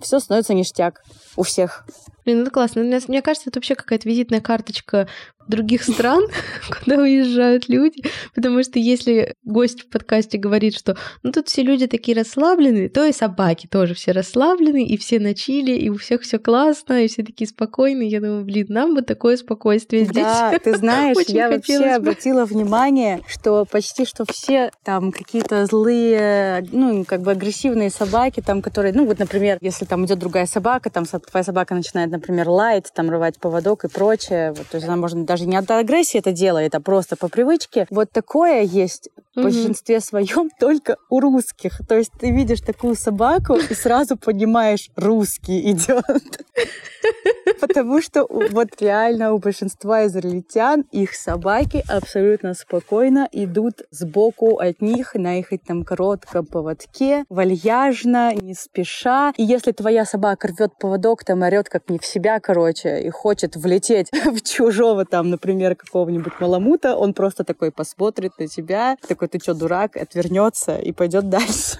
все 0.00 0.18
становится 0.18 0.54
ништяк 0.54 1.00
у 1.36 1.42
всех. 1.42 1.84
Блин, 2.24 2.44
ну 2.44 2.50
классно. 2.50 2.82
Мне 2.82 3.22
кажется, 3.22 3.50
это 3.50 3.58
вообще 3.58 3.74
какая-то 3.74 4.08
визитная 4.08 4.40
карточка 4.40 5.08
других 5.50 5.82
стран, 5.82 6.24
куда 6.84 7.02
уезжают 7.02 7.68
люди, 7.68 8.02
потому 8.34 8.62
что 8.62 8.78
если 8.78 9.34
гость 9.44 9.82
в 9.82 9.90
подкасте 9.90 10.38
говорит, 10.38 10.74
что 10.74 10.96
ну 11.22 11.32
тут 11.32 11.48
все 11.48 11.62
люди 11.62 11.86
такие 11.86 12.16
расслабленные, 12.16 12.88
то 12.88 13.04
и 13.04 13.12
собаки 13.12 13.66
тоже 13.66 13.94
все 13.94 14.12
расслабленные, 14.12 14.86
и 14.86 14.96
все 14.96 15.18
на 15.18 15.34
чили, 15.34 15.72
и 15.72 15.90
у 15.90 15.98
всех 15.98 16.22
все 16.22 16.38
классно, 16.38 17.04
и 17.04 17.08
все 17.08 17.22
такие 17.22 17.48
спокойные. 17.48 18.08
Я 18.08 18.20
думаю, 18.20 18.44
блин, 18.44 18.66
нам 18.68 18.94
бы 18.94 19.02
такое 19.02 19.36
спокойствие 19.36 20.04
здесь. 20.04 20.24
Да, 20.24 20.58
ты 20.58 20.76
знаешь, 20.76 21.16
я 21.28 21.50
вообще 21.50 21.78
бы. 21.78 21.90
обратила 21.90 22.44
внимание, 22.44 23.20
что 23.26 23.66
почти 23.70 24.04
что 24.04 24.24
все 24.30 24.70
там 24.84 25.12
какие-то 25.12 25.66
злые, 25.66 26.66
ну, 26.70 27.04
как 27.04 27.22
бы 27.22 27.32
агрессивные 27.32 27.90
собаки, 27.90 28.40
там, 28.40 28.62
которые, 28.62 28.94
ну, 28.94 29.04
вот, 29.04 29.18
например, 29.18 29.58
если 29.60 29.84
там 29.84 30.06
идет 30.06 30.18
другая 30.18 30.46
собака, 30.46 30.90
там 30.90 31.04
твоя 31.04 31.44
собака 31.44 31.74
начинает, 31.74 32.09
например, 32.10 32.48
лаять, 32.48 32.90
там, 32.92 33.10
рвать 33.10 33.38
поводок 33.38 33.84
и 33.84 33.88
прочее, 33.88 34.52
вот, 34.52 34.68
то 34.68 34.76
есть 34.76 34.86
она 34.86 34.96
может 34.96 35.24
даже 35.24 35.46
не 35.46 35.56
от 35.56 35.70
агрессии 35.70 36.18
это 36.18 36.32
делает, 36.32 36.74
а 36.74 36.80
просто 36.80 37.16
по 37.16 37.28
привычке. 37.28 37.86
Вот 37.90 38.10
такое 38.10 38.62
есть 38.62 39.08
в 39.34 39.42
большинстве 39.42 40.00
своем 40.00 40.50
только 40.60 40.96
у 41.08 41.20
русских. 41.20 41.80
То 41.88 41.96
есть 41.96 42.12
ты 42.18 42.30
видишь 42.30 42.60
такую 42.60 42.94
собаку 42.94 43.54
и 43.54 43.74
сразу 43.74 44.16
понимаешь, 44.16 44.90
русский 44.96 45.70
идет. 45.70 46.04
Потому 47.60 48.00
что 48.00 48.26
вот 48.28 48.68
реально 48.80 49.32
у 49.32 49.38
большинства 49.38 50.06
израильтян 50.06 50.84
их 50.90 51.14
собаки 51.14 51.84
абсолютно 51.88 52.54
спокойно 52.54 53.28
идут 53.32 53.82
сбоку 53.90 54.58
от 54.58 54.80
них 54.80 55.14
на 55.14 55.38
их 55.38 55.50
там 55.66 55.84
коротком 55.84 56.46
поводке, 56.46 57.24
вальяжно, 57.28 58.34
не 58.34 58.54
спеша. 58.54 59.32
И 59.36 59.42
если 59.42 59.72
твоя 59.72 60.04
собака 60.04 60.48
рвет 60.48 60.72
поводок, 60.78 61.24
там 61.24 61.42
орет 61.42 61.68
как 61.68 61.88
не 61.90 61.98
в 61.98 62.06
себя, 62.06 62.40
короче, 62.40 63.02
и 63.02 63.10
хочет 63.10 63.56
влететь 63.56 64.08
в 64.24 64.40
чужого 64.42 65.04
там, 65.04 65.30
например, 65.30 65.76
какого-нибудь 65.76 66.40
маламута, 66.40 66.96
он 66.96 67.14
просто 67.14 67.44
такой 67.44 67.70
посмотрит 67.70 68.32
на 68.38 68.46
тебя, 68.46 68.96
такой, 69.06 69.19
ты 69.28 69.38
что, 69.38 69.54
дурак, 69.54 69.96
отвернется 69.96 70.76
и 70.76 70.92
пойдет 70.92 71.28
дальше. 71.28 71.78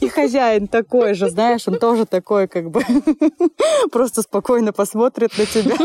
И 0.00 0.08
хозяин 0.08 0.68
такой 0.68 1.14
же, 1.14 1.28
знаешь, 1.30 1.66
он 1.66 1.78
тоже 1.78 2.06
такой, 2.06 2.48
как 2.48 2.70
бы, 2.70 2.82
просто 3.92 4.22
спокойно 4.22 4.72
посмотрит 4.72 5.36
на 5.38 5.46
тебя, 5.46 5.76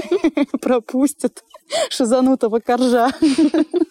пропустит 0.59 1.43
шизанутого 1.89 2.59
коржа. 2.59 3.11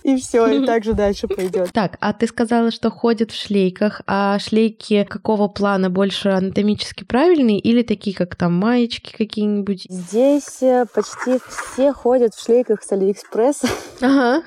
И 0.03 0.17
все, 0.17 0.47
и 0.47 0.67
так 0.67 0.85
же 0.85 0.93
дальше 0.93 1.27
пойдет. 1.29 1.73
Так, 1.73 1.97
а 2.01 2.13
ты 2.13 2.27
сказала, 2.27 2.71
что 2.71 2.91
ходят 2.91 3.31
в 3.31 3.35
шлейках, 3.35 4.03
а 4.07 4.39
шлейки 4.39 5.05
какого 5.05 5.49
плана 5.49 5.91
больше 5.91 6.29
анатомически 6.29 7.05
правильные 7.05 7.59
или 7.59 7.83
такие, 7.83 8.15
как 8.15 8.37
там 8.37 8.55
маечки 8.55 9.17
какие-нибудь? 9.17 9.87
Здесь 9.89 10.63
э, 10.63 10.85
почти 10.93 11.41
все 11.49 11.93
ходят 11.93 12.35
в 12.35 12.45
шлейках 12.45 12.83
с 12.83 12.93
Алиэкспресса. 12.93 13.69
Ага. 14.01 14.43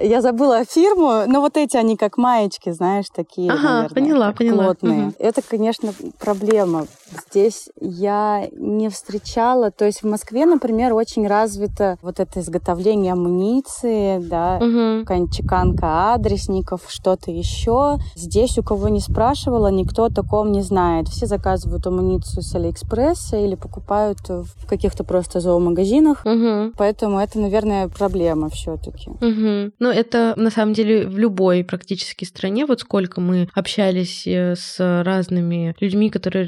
Я 0.00 0.20
забыла 0.20 0.64
фирму, 0.64 1.24
но 1.26 1.40
вот 1.40 1.56
эти 1.56 1.76
они 1.76 1.96
как 1.96 2.16
маечки, 2.16 2.70
знаешь, 2.70 3.06
такие, 3.14 3.50
ага, 3.50 3.62
наверное, 3.62 3.88
поняла, 3.88 4.14
поняла. 4.14 4.33
Плотные. 4.36 5.08
Угу. 5.08 5.14
Это, 5.18 5.42
конечно, 5.42 5.92
проблема. 6.18 6.86
Здесь 7.28 7.68
я 7.80 8.48
не 8.52 8.88
встречала, 8.88 9.70
то 9.70 9.84
есть 9.84 10.02
в 10.02 10.06
Москве, 10.06 10.46
например, 10.46 10.94
очень 10.94 11.26
развито 11.26 11.98
вот 12.02 12.20
это 12.20 12.40
изготовление 12.40 13.12
амуниции, 13.12 14.18
да, 14.18 14.56
угу. 14.56 15.30
чеканка 15.30 16.14
адресников, 16.14 16.82
что-то 16.88 17.30
еще. 17.30 17.98
Здесь 18.14 18.58
у 18.58 18.62
кого 18.62 18.88
не 18.88 19.00
спрашивала, 19.00 19.68
никто 19.68 20.04
о 20.04 20.10
таком 20.10 20.52
не 20.52 20.62
знает. 20.62 21.08
Все 21.08 21.26
заказывают 21.26 21.86
амуницию 21.86 22.42
с 22.42 22.54
Алиэкспресса 22.54 23.36
или 23.36 23.54
покупают 23.54 24.18
в 24.28 24.66
каких-то 24.66 25.04
просто 25.04 25.40
зоомагазинах. 25.40 26.24
Угу. 26.24 26.72
Поэтому 26.76 27.18
это, 27.18 27.38
наверное, 27.38 27.88
проблема 27.88 28.48
все-таки. 28.50 29.10
Угу. 29.10 29.72
Ну, 29.78 29.90
это 29.90 30.34
на 30.36 30.50
самом 30.50 30.74
деле 30.74 31.06
в 31.06 31.18
любой 31.18 31.64
практически 31.64 32.24
стране, 32.24 32.66
вот 32.66 32.80
сколько 32.80 33.20
мы 33.20 33.48
общались 33.54 34.26
э, 34.26 34.54
с 34.56 35.02
разными 35.04 35.74
людьми, 35.80 36.10
которые 36.10 36.46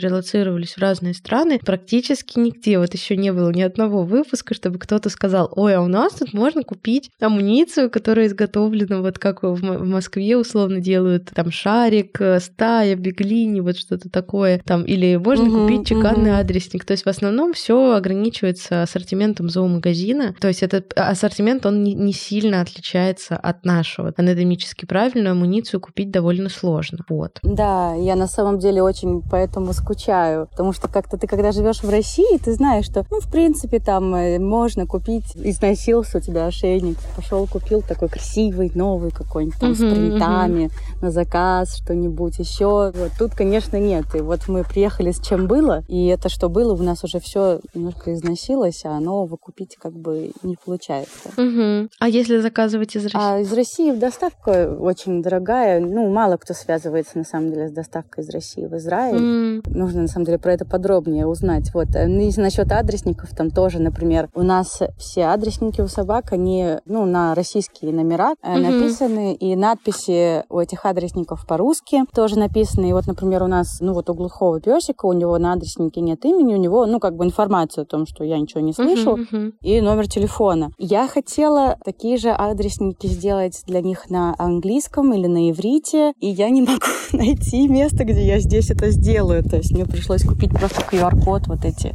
релацировались 0.57 0.75
в 0.75 0.79
разные 0.79 1.15
страны, 1.15 1.61
практически 1.65 2.39
нигде 2.39 2.79
вот 2.79 2.95
еще 2.95 3.17
не 3.17 3.33
было 3.33 3.51
ни 3.51 3.63
одного 3.63 4.05
выпуска, 4.05 4.55
чтобы 4.55 4.79
кто-то 4.79 5.11
сказал, 5.11 5.53
ой, 5.55 5.75
а 5.75 5.81
у 5.81 5.87
нас 5.87 6.15
тут 6.15 6.33
можно 6.33 6.63
купить 6.63 7.11
амуницию, 7.21 7.91
которая 7.91 8.27
изготовлена 8.27 9.01
вот 9.01 9.19
как 9.19 9.43
в 9.43 9.85
Москве 9.85 10.37
условно 10.37 10.81
делают 10.81 11.31
там 11.35 11.51
шарик, 11.51 12.21
э, 12.21 12.41
стая, 12.41 12.97
беглини, 12.97 13.61
вот 13.61 13.77
что-то 13.77 14.09
такое, 14.11 14.61
там, 14.65 14.85
или 14.85 15.17
можно 15.17 15.49
угу, 15.49 15.63
купить 15.63 15.89
чеканный 15.89 16.31
угу. 16.31 16.41
адресник. 16.41 16.85
То 16.85 16.93
есть 16.93 17.05
в 17.05 17.09
основном 17.09 17.53
все 17.53 17.93
ограничивается 17.93 18.83
ассортиментом 18.83 19.49
зоомагазина. 19.49 20.35
То 20.41 20.49
есть 20.49 20.63
этот 20.63 20.93
ассортимент, 20.97 21.67
он 21.67 21.83
не, 21.83 21.95
не 21.95 22.13
сильно 22.13 22.61
отличается 22.61 23.37
от 23.37 23.65
нашего. 23.65 24.13
Анатомически 24.17 24.87
правильную 24.87 25.33
амуницию 25.33 25.81
купить 25.81 26.11
довольно 26.11 26.49
сложно. 26.49 26.99
Вот. 27.09 27.39
Да, 27.43 27.95
я 27.95 28.17
на 28.17 28.27
самом 28.27 28.59
деле 28.59 28.83
очень 28.83 29.23
поэтому 29.31 29.73
скучаю, 29.73 30.36
потому 30.45 30.73
что 30.73 30.89
как-то 30.89 31.17
ты, 31.17 31.27
когда 31.27 31.53
живешь 31.53 31.83
в 31.83 31.89
России, 31.89 32.39
ты 32.39 32.53
знаешь, 32.53 32.85
что, 32.85 33.05
ну, 33.11 33.21
в 33.21 33.31
принципе, 33.31 33.79
там 33.79 34.15
э, 34.15 34.39
можно 34.39 34.87
купить, 34.87 35.25
износился 35.35 36.19
у 36.19 36.21
тебя 36.21 36.47
ошейник, 36.47 36.99
пошел 37.17 37.47
купил 37.47 37.83
такой 37.83 38.09
красивый, 38.09 38.71
новый 38.75 39.11
какой-нибудь 39.11 39.59
там 39.59 39.73
uh-huh, 39.73 39.75
с 39.75 39.79
принтами 39.79 40.65
uh-huh. 40.65 41.03
на 41.03 41.11
заказ, 41.11 41.77
что-нибудь 41.77 42.39
еще. 42.39 42.93
Вот 42.95 43.13
тут, 43.19 43.35
конечно, 43.35 43.79
нет. 43.79 44.07
И 44.15 44.21
вот 44.21 44.49
мы 44.49 44.65
приехали 44.65 45.13
с 45.13 45.21
чем 45.21 45.47
было, 45.47 45.85
и 45.89 46.07
это 46.07 46.29
что 46.29 46.49
было, 46.49 46.75
у 46.75 46.83
нас 46.83 47.03
уже 47.05 47.21
все 47.21 47.61
немножко 47.75 48.15
износилось, 48.15 48.85
а 48.85 48.99
нового 49.01 49.37
купить 49.37 49.77
как 49.81 49.93
бы 49.93 50.33
не 50.43 50.57
получается. 50.63 51.31
Uh-huh. 51.37 51.89
А 51.99 52.09
если 52.09 52.39
заказывать 52.39 52.95
из 52.97 53.05
России? 53.05 53.19
А 53.19 53.39
из 53.41 53.53
России 53.53 53.93
доставка 53.93 54.77
очень 54.79 55.23
дорогая, 55.23 55.81
ну, 55.81 56.11
мало 56.11 56.37
кто 56.37 56.55
связывается, 56.55 57.19
на 57.19 57.25
самом 57.25 57.51
деле, 57.51 57.69
с 57.69 57.73
доставкой 57.73 58.25
из 58.25 58.31
России 58.31 58.67
в 58.67 58.77
Израиль. 58.77 59.17
Mm. 59.17 59.63
Нужно, 59.71 60.03
на 60.03 60.09
самом 60.09 60.26
деле, 60.27 60.39
про 60.39 60.53
это 60.53 60.65
подробнее 60.65 61.27
узнать. 61.27 61.73
Вот. 61.75 61.89
Э, 61.95 62.07
ну, 62.07 62.21
и 62.21 62.33
насчет 62.41 62.71
адресников, 62.71 63.31
там 63.31 63.51
тоже, 63.51 63.81
например, 63.81 64.29
у 64.35 64.43
нас 64.43 64.81
все 64.99 65.27
адресники 65.27 65.81
у 65.81 65.89
собак, 65.89 66.33
они, 66.33 66.79
ну, 66.85 67.05
на 67.05 67.35
российские 67.35 67.93
номера 67.93 68.35
mm-hmm. 68.43 68.59
написаны, 68.59 69.35
и 69.35 69.57
надписи 69.57 70.45
у 70.49 70.59
этих 70.59 70.85
адресников 70.85 71.47
по-русски 71.47 72.03
тоже 72.15 72.39
написаны. 72.39 72.91
И 72.91 72.93
вот, 72.93 73.07
например, 73.07 73.43
у 73.43 73.47
нас, 73.47 73.79
ну, 73.81 73.93
вот 73.93 74.11
у 74.11 74.15
глухого 74.15 74.61
песика, 74.61 75.07
у 75.07 75.13
него 75.13 75.39
на 75.39 75.55
адреснике 75.55 76.01
нет 76.01 76.25
имени, 76.25 76.55
у 76.55 76.59
него, 76.59 76.87
ну, 76.87 77.01
как 77.01 77.17
бы 77.17 77.25
информация 77.25 77.83
о 77.83 77.87
том, 77.87 78.07
что 78.07 78.25
я 78.25 78.39
ничего 78.39 78.61
не 78.61 78.73
слышу, 78.73 79.17
mm-hmm. 79.17 79.55
и 79.63 79.81
номер 79.81 80.09
телефона. 80.09 80.71
Я 80.79 81.09
хотела 81.09 81.77
такие 81.85 82.17
же 82.17 82.31
адресники 82.31 83.07
сделать 83.07 83.63
для 83.67 83.81
них 83.81 84.11
на 84.11 84.35
английском 84.39 85.13
или 85.15 85.27
на 85.27 85.51
иврите, 85.51 86.13
и 86.21 86.29
я 86.29 86.51
не 86.51 86.63
могу 86.63 86.87
найти 87.13 87.69
место, 87.69 88.05
где 88.05 88.27
я 88.27 88.41
здесь 88.41 88.71
это 88.71 88.91
сделаю. 88.91 89.43
То 89.43 89.57
есть 89.57 89.73
мне 89.73 89.85
пришлось 90.17 90.23
купить 90.23 90.51
просто 90.51 90.81
QR-код 90.83 91.47
вот 91.47 91.65
эти. 91.65 91.95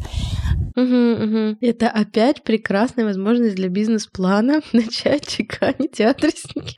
Угу, 0.75 1.23
угу. 1.23 1.57
Это 1.61 1.89
опять 1.89 2.43
прекрасная 2.43 3.05
возможность 3.05 3.55
для 3.55 3.69
бизнес-плана 3.69 4.61
начать 4.73 5.27
чеканить 5.27 5.99
адресники. 6.01 6.77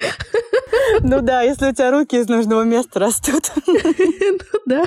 Ну 1.02 1.22
да, 1.22 1.42
если 1.44 1.70
у 1.70 1.74
тебя 1.74 1.92
руки 1.92 2.18
из 2.18 2.28
нужного 2.28 2.64
места 2.64 3.00
растут. 3.00 3.52
Ну 3.66 4.60
да. 4.66 4.86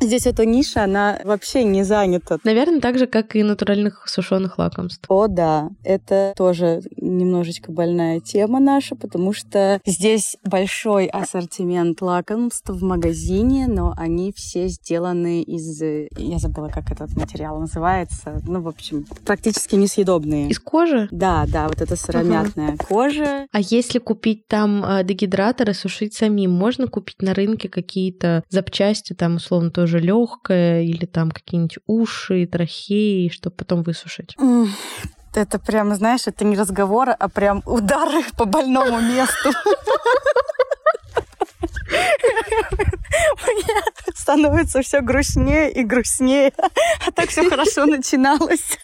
Здесь 0.00 0.26
эта 0.26 0.46
ниша, 0.46 0.84
она 0.84 1.20
вообще 1.24 1.64
не 1.64 1.82
занята. 1.82 2.38
Наверное, 2.44 2.80
так 2.80 2.98
же, 2.98 3.06
как 3.06 3.36
и 3.36 3.42
натуральных 3.42 4.08
сушеных 4.08 4.58
лакомств. 4.58 5.04
О, 5.08 5.28
да. 5.28 5.70
Это 5.84 6.32
тоже 6.36 6.82
немножечко 6.96 7.70
больная 7.70 8.20
тема 8.20 8.60
наша, 8.60 8.96
потому 8.96 9.32
что 9.32 9.80
здесь 9.84 10.36
большой 10.44 11.06
ассортимент 11.06 12.00
лакомств 12.00 12.68
в 12.68 12.82
магазине, 12.82 13.66
но 13.66 13.92
они 13.96 14.32
все 14.34 14.68
сделаны 14.68 15.42
из... 15.42 15.80
Я 15.80 16.38
забыла, 16.38 16.68
как 16.68 16.90
этот 16.90 17.14
материал 17.16 17.58
называется. 17.60 18.40
Ну, 18.46 18.60
в 18.62 18.68
общем, 18.68 19.06
практически 19.24 19.74
несъедобные. 19.74 20.48
Из 20.48 20.58
кожи? 20.58 21.08
Да, 21.10 21.44
да, 21.46 21.68
вот 21.68 21.80
это 21.80 21.96
сыромятная 21.96 22.72
uh-huh. 22.72 22.86
кожа. 22.86 23.46
А 23.52 23.60
если 23.60 23.98
купить 23.98 24.46
там 24.46 24.84
э, 24.84 25.04
дегидратор 25.04 25.70
и 25.70 25.74
сушить 25.74 26.14
самим, 26.14 26.52
можно 26.52 26.86
купить 26.86 27.20
на 27.22 27.34
рынке 27.34 27.68
какие-то 27.68 28.44
запчасти, 28.48 29.12
там, 29.12 29.36
условно, 29.36 29.70
тоже 29.70 29.89
легкое, 29.98 30.82
или 30.82 31.06
там 31.06 31.30
какие-нибудь 31.30 31.78
уши, 31.86 32.46
трахеи, 32.46 33.28
чтобы 33.28 33.56
потом 33.56 33.82
высушить? 33.82 34.36
Это 35.34 35.58
прям, 35.60 35.94
знаешь, 35.94 36.26
это 36.26 36.44
не 36.44 36.56
разговор, 36.56 37.10
а 37.18 37.28
прям 37.28 37.62
удары 37.64 38.22
по 38.36 38.44
больному 38.44 39.00
месту. 39.00 39.50
Мне 43.46 43.82
становится 44.14 44.82
все 44.82 45.00
грустнее 45.00 45.72
и 45.72 45.84
грустнее. 45.84 46.52
А 47.06 47.12
так 47.12 47.30
все 47.30 47.48
хорошо 47.48 47.86
начиналось. 47.86 48.78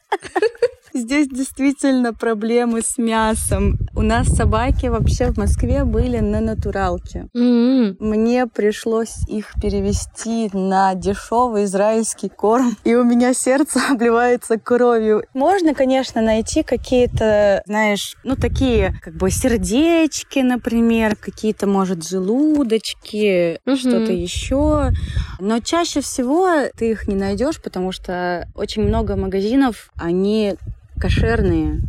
Здесь 0.96 1.28
действительно 1.28 2.14
проблемы 2.14 2.80
с 2.80 2.96
мясом. 2.96 3.78
У 3.94 4.00
нас 4.00 4.28
собаки 4.28 4.86
вообще 4.86 5.30
в 5.30 5.36
Москве 5.36 5.84
были 5.84 6.20
на 6.20 6.40
натуралке. 6.40 7.26
М-м. 7.34 7.98
Мне 8.00 8.46
пришлось 8.46 9.14
их 9.28 9.52
перевести 9.60 10.48
на 10.54 10.94
дешевый 10.94 11.64
израильский 11.64 12.30
корм, 12.30 12.78
и 12.84 12.94
у 12.94 13.04
меня 13.04 13.34
сердце 13.34 13.78
обливается 13.90 14.58
кровью. 14.58 15.22
Можно, 15.34 15.74
конечно, 15.74 16.22
найти 16.22 16.62
какие-то, 16.62 17.62
знаешь, 17.66 18.16
ну 18.24 18.34
такие, 18.34 18.98
как 19.02 19.16
бы 19.16 19.30
сердечки, 19.30 20.38
например, 20.38 21.14
какие-то, 21.14 21.66
может, 21.66 22.08
желудочки, 22.08 23.60
Мгм. 23.66 23.76
что-то 23.76 24.12
еще. 24.12 24.92
Но 25.40 25.60
чаще 25.60 26.00
всего 26.00 26.70
ты 26.74 26.92
их 26.92 27.06
не 27.06 27.16
найдешь, 27.16 27.60
потому 27.60 27.92
что 27.92 28.48
очень 28.54 28.82
много 28.82 29.14
магазинов, 29.16 29.90
они 29.96 30.54
кошерные. 31.00 31.80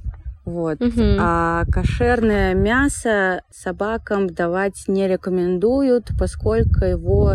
Вот. 0.47 0.79
Мгм. 0.79 1.17
А 1.19 1.65
кошерное 1.69 2.53
мясо 2.53 3.41
собакам 3.51 4.27
давать 4.27 4.85
не 4.87 5.05
рекомендуют, 5.05 6.11
поскольку 6.17 6.85
его 6.85 7.33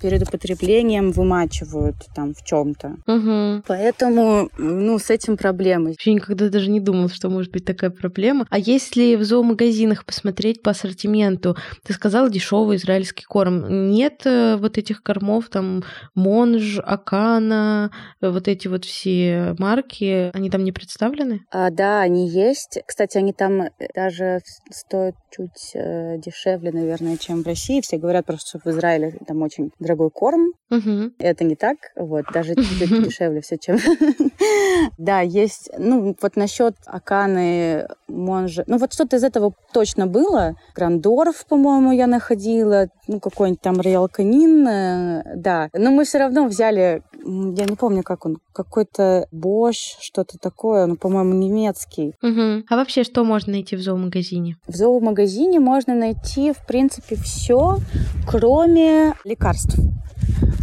перед 0.00 0.22
употреблением 0.22 1.10
вымачивают 1.10 1.96
там 2.14 2.32
в 2.32 2.42
чем-то. 2.42 2.96
Мгм. 3.06 3.62
Поэтому, 3.66 4.48
ну, 4.56 4.98
с 4.98 5.10
этим 5.10 5.36
проблемы. 5.36 5.90
Вообще 5.90 6.14
никогда 6.14 6.48
даже 6.48 6.70
не 6.70 6.80
думал, 6.80 7.10
что 7.10 7.28
может 7.28 7.52
быть 7.52 7.66
такая 7.66 7.90
проблема. 7.90 8.46
А 8.48 8.58
если 8.58 9.16
в 9.16 9.24
зоомагазинах 9.24 10.06
посмотреть 10.06 10.62
по 10.62 10.70
ассортименту, 10.70 11.56
ты 11.84 11.92
сказал 11.92 12.30
дешевый 12.30 12.78
израильский 12.78 13.24
корм. 13.24 13.90
Нет 13.90 14.22
э, 14.24 14.56
вот 14.56 14.78
этих 14.78 15.02
кормов, 15.02 15.50
там 15.50 15.84
Монж, 16.14 16.78
Акана, 16.82 17.90
э, 18.22 18.30
вот 18.30 18.48
эти 18.48 18.68
вот 18.68 18.86
все 18.86 19.54
марки, 19.58 20.30
они 20.32 20.48
там 20.48 20.64
не 20.64 20.72
представлены? 20.72 21.42
А, 21.50 21.70
да, 21.70 22.00
они 22.00 22.30
есть. 22.30 22.45
Кстати, 22.86 23.18
они 23.18 23.32
там 23.32 23.62
э, 23.62 23.70
даже 23.94 24.40
стоят 24.70 25.16
чуть 25.36 25.72
э, 25.74 26.18
дешевле, 26.18 26.72
наверное, 26.72 27.16
чем 27.16 27.42
в 27.42 27.46
России. 27.46 27.80
Все 27.80 27.98
говорят 27.98 28.26
просто, 28.26 28.58
что 28.58 28.58
в 28.58 28.66
Израиле 28.72 29.18
там 29.26 29.42
очень 29.42 29.70
дорогой 29.78 30.10
корм. 30.10 30.52
Угу. 30.70 31.12
Это 31.18 31.44
не 31.44 31.54
так, 31.54 31.76
вот, 31.94 32.24
даже 32.32 32.54
чуть 32.54 32.78
дешевле 33.04 33.40
все, 33.40 33.58
чем... 33.58 33.78
Да, 34.98 35.20
есть, 35.20 35.70
ну, 35.78 36.14
вот 36.20 36.36
насчет 36.36 36.74
Аканы, 36.86 37.86
Монжи, 38.08 38.64
ну, 38.66 38.78
вот 38.78 38.92
что-то 38.92 39.16
из 39.16 39.24
этого 39.24 39.52
точно 39.72 40.06
было. 40.06 40.54
Грандорф, 40.74 41.46
по-моему, 41.46 41.92
я 41.92 42.06
находила, 42.06 42.88
ну, 43.08 43.20
какой-нибудь 43.20 43.60
там 43.60 43.80
Роял 43.80 44.08
Канин, 44.08 44.64
да. 44.64 45.68
Но 45.72 45.90
мы 45.90 46.04
все 46.04 46.18
равно 46.18 46.46
взяли, 46.46 47.02
я 47.24 47.64
не 47.64 47.76
помню, 47.76 48.02
как 48.02 48.26
он, 48.26 48.38
какой-то 48.52 49.26
Бош, 49.30 49.96
что-то 50.00 50.38
такое, 50.38 50.86
ну, 50.86 50.96
по-моему, 50.96 51.34
немецкий. 51.34 52.14
Угу. 52.22 52.64
А 52.68 52.76
вообще, 52.76 53.04
что 53.04 53.24
можно 53.24 53.52
найти 53.52 53.76
в 53.76 53.80
зоомагазине? 53.80 54.56
В 54.66 54.74
зоомагазине 54.74 55.25
можно 55.58 55.94
найти, 55.94 56.52
в 56.52 56.66
принципе, 56.66 57.16
все, 57.16 57.78
кроме 58.26 59.14
лекарств. 59.24 59.78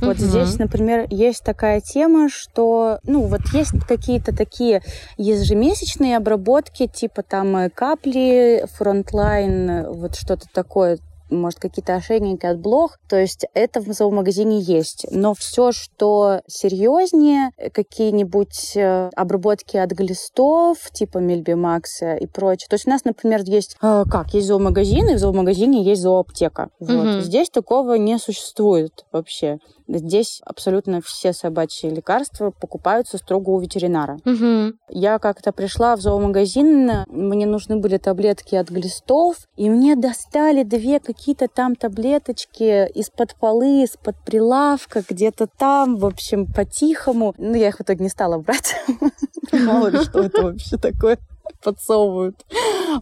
Вот 0.01 0.17
Мгм. 0.17 0.27
здесь, 0.27 0.57
например, 0.59 1.07
есть 1.09 1.43
такая 1.43 1.79
тема, 1.79 2.27
что, 2.29 2.99
ну, 3.03 3.27
вот 3.27 3.41
есть 3.53 3.71
какие-то 3.87 4.35
такие 4.35 4.81
ежемесячные 5.17 6.17
обработки, 6.17 6.87
типа 6.87 7.23
там 7.23 7.55
э, 7.55 7.69
капли, 7.69 8.65
Frontline, 8.73 9.87
вот 9.91 10.15
что-то 10.15 10.45
такое, 10.53 10.97
может, 11.33 11.59
какие-то 11.59 11.95
ошейники 11.95 12.45
от 12.45 12.59
блох. 12.59 12.97
То 13.07 13.17
есть 13.17 13.45
это 13.53 13.81
в 13.81 13.91
зоомагазине 13.91 14.59
есть. 14.59 15.05
Но 15.11 15.33
все, 15.33 15.71
что 15.71 16.41
серьезнее, 16.47 17.51
какие-нибудь 17.73 18.75
э, 18.75 19.09
обработки 19.15 19.77
от 19.77 19.91
глистов, 19.91 20.77
типа 20.91 21.17
Мильбемакса 21.17 22.15
и 22.15 22.27
прочее. 22.27 22.67
То 22.69 22.75
есть 22.75 22.87
у 22.87 22.89
нас, 22.89 23.05
например, 23.05 23.41
есть, 23.45 23.75
э, 23.81 24.03
как, 24.09 24.33
есть 24.33 24.47
зоомагазин, 24.47 25.09
и 25.09 25.15
в 25.15 25.19
зоомагазине 25.19 25.83
есть 25.83 26.01
зооаптека. 26.01 26.69
Вот. 26.79 26.89
Мгм. 26.89 27.21
Здесь 27.21 27.49
такого 27.49 27.95
не 27.95 28.17
существует 28.17 29.05
вообще. 29.11 29.59
Здесь 29.87 30.41
абсолютно 30.45 31.01
все 31.01 31.33
собачьи 31.33 31.89
лекарства 31.89 32.51
покупаются 32.51 33.17
строго 33.17 33.51
у 33.51 33.59
ветеринара. 33.59 34.19
Угу. 34.25 34.73
Я 34.89 35.19
как-то 35.19 35.51
пришла 35.51 35.95
в 35.95 36.01
зоомагазин, 36.01 37.05
мне 37.07 37.45
нужны 37.45 37.77
были 37.77 37.97
таблетки 37.97 38.55
от 38.55 38.69
глистов, 38.69 39.37
и 39.55 39.69
мне 39.69 39.95
достали 39.95 40.63
две 40.63 40.99
какие-то 40.99 41.47
там 41.47 41.75
таблеточки 41.75 42.89
из-под 42.93 43.35
полы, 43.35 43.83
из-под 43.83 44.15
прилавка, 44.23 45.03
где-то 45.07 45.47
там, 45.47 45.97
в 45.97 46.05
общем, 46.05 46.45
по-тихому. 46.45 47.33
Ну, 47.37 47.55
я 47.55 47.69
их 47.69 47.77
в 47.77 47.81
итоге 47.81 48.03
не 48.03 48.09
стала 48.09 48.37
брать. 48.37 48.75
Мало 49.51 49.87
ли, 49.87 49.99
что 49.99 50.21
это 50.21 50.43
вообще 50.43 50.77
такое 50.77 51.17
подсовывают. 51.63 52.43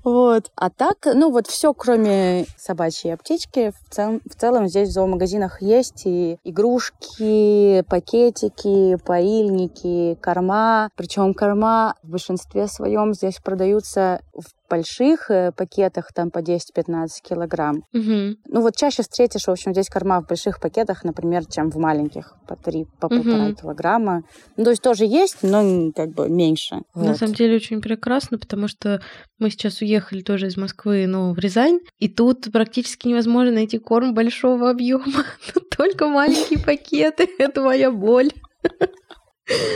Вот. 0.04 0.52
А 0.56 0.70
так, 0.70 1.06
ну 1.06 1.32
вот 1.32 1.48
все, 1.48 1.74
кроме 1.74 2.46
собачьей 2.58 3.14
аптечки, 3.14 3.72
в 3.72 3.94
целом, 3.94 4.22
в 4.26 4.36
целом 4.36 4.68
здесь 4.68 4.90
в 4.90 4.94
зоомагазинах 4.94 5.62
есть 5.62 6.04
и 6.06 6.38
игрушки, 6.44 7.84
пакетики, 7.90 8.98
поильники, 9.06 10.18
корма. 10.22 10.90
Причем 10.96 11.34
корма 11.34 11.96
в 12.04 12.10
большинстве 12.10 12.68
своем 12.68 13.14
здесь 13.14 13.40
продаются 13.40 14.22
в 14.34 14.46
больших 14.72 15.30
э, 15.30 15.52
пакетах, 15.52 16.14
там 16.14 16.32
по 16.32 16.40
10-15 16.40 17.08
килограмм. 17.22 17.84
Угу. 17.94 18.36
Ну 18.48 18.62
вот 18.62 18.76
чаще 18.78 19.04
встретишь, 19.04 19.46
в 19.48 19.52
общем, 19.52 19.74
здесь 19.74 19.90
корма 19.90 20.22
в 20.22 20.28
больших 20.28 20.62
пакетах, 20.62 21.04
например, 21.04 21.46
чем 21.46 21.70
в 21.70 21.76
маленьких, 21.76 22.36
по 22.48 22.56
3, 22.56 22.86
по 23.00 23.10
полтора 23.10 23.52
килограмма. 23.54 24.24
Ну, 24.56 24.64
то 24.64 24.70
есть 24.70 24.82
тоже 24.82 25.06
есть, 25.06 25.44
но 25.44 25.92
как 25.92 26.14
бы 26.14 26.30
меньше. 26.30 26.76
На 26.96 27.12
Вот. 27.12 27.18
самом 27.18 27.34
деле 27.34 27.58
очень 27.58 27.82
прекрасно, 27.82 28.38
потому 28.38 28.70
что 28.70 29.02
мы 29.40 29.50
сейчас 29.50 29.82
уехали 29.82 30.22
тоже 30.22 30.48
из 30.48 30.56
Москвы, 30.56 31.06
но 31.08 31.34
в 31.34 31.40
Рязань, 31.40 31.80
и 32.00 32.08
тут 32.08 32.52
практически 32.52 33.08
невозможно 33.08 33.52
найти 33.52 33.78
корм 33.78 34.14
большого 34.14 34.70
объема. 34.70 35.26
Только 35.78 36.08
маленькие 36.08 36.60
пакеты. 36.60 37.28
Это 37.40 37.62
моя 37.62 37.92
боль. 37.92 38.32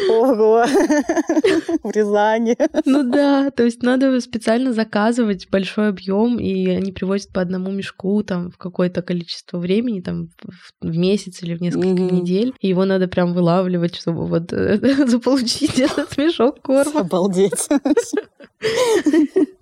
Ого! 0.09 0.63
В 1.83 1.91
Рязани. 1.91 2.55
Ну 2.85 3.03
да, 3.03 3.49
то 3.51 3.63
есть 3.63 3.81
надо 3.83 4.19
специально 4.21 4.71
заказывать 4.73 5.49
большой 5.49 5.89
объем, 5.89 6.39
и 6.39 6.67
они 6.69 6.91
привозят 6.91 7.31
по 7.33 7.41
одному 7.41 7.71
мешку 7.71 8.21
там 8.23 8.51
в 8.51 8.57
какое-то 8.57 9.01
количество 9.01 9.57
времени, 9.57 10.01
там 10.01 10.29
в 10.81 10.95
месяц 10.95 11.41
или 11.43 11.55
в 11.55 11.61
несколько 11.61 11.87
Мгм. 12.03 12.15
недель. 12.15 12.53
И 12.59 12.67
его 12.67 12.85
надо 12.85 13.07
прям 13.07 13.33
вылавливать, 13.33 13.95
чтобы 13.95 14.27
вот 14.27 14.53
э, 14.53 14.77
заполучить 15.07 15.79
этот 15.79 16.15
мешок 16.17 16.61
корма. 16.61 17.01
Обалдеть. 17.01 17.67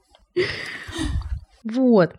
Вот. 1.64 2.12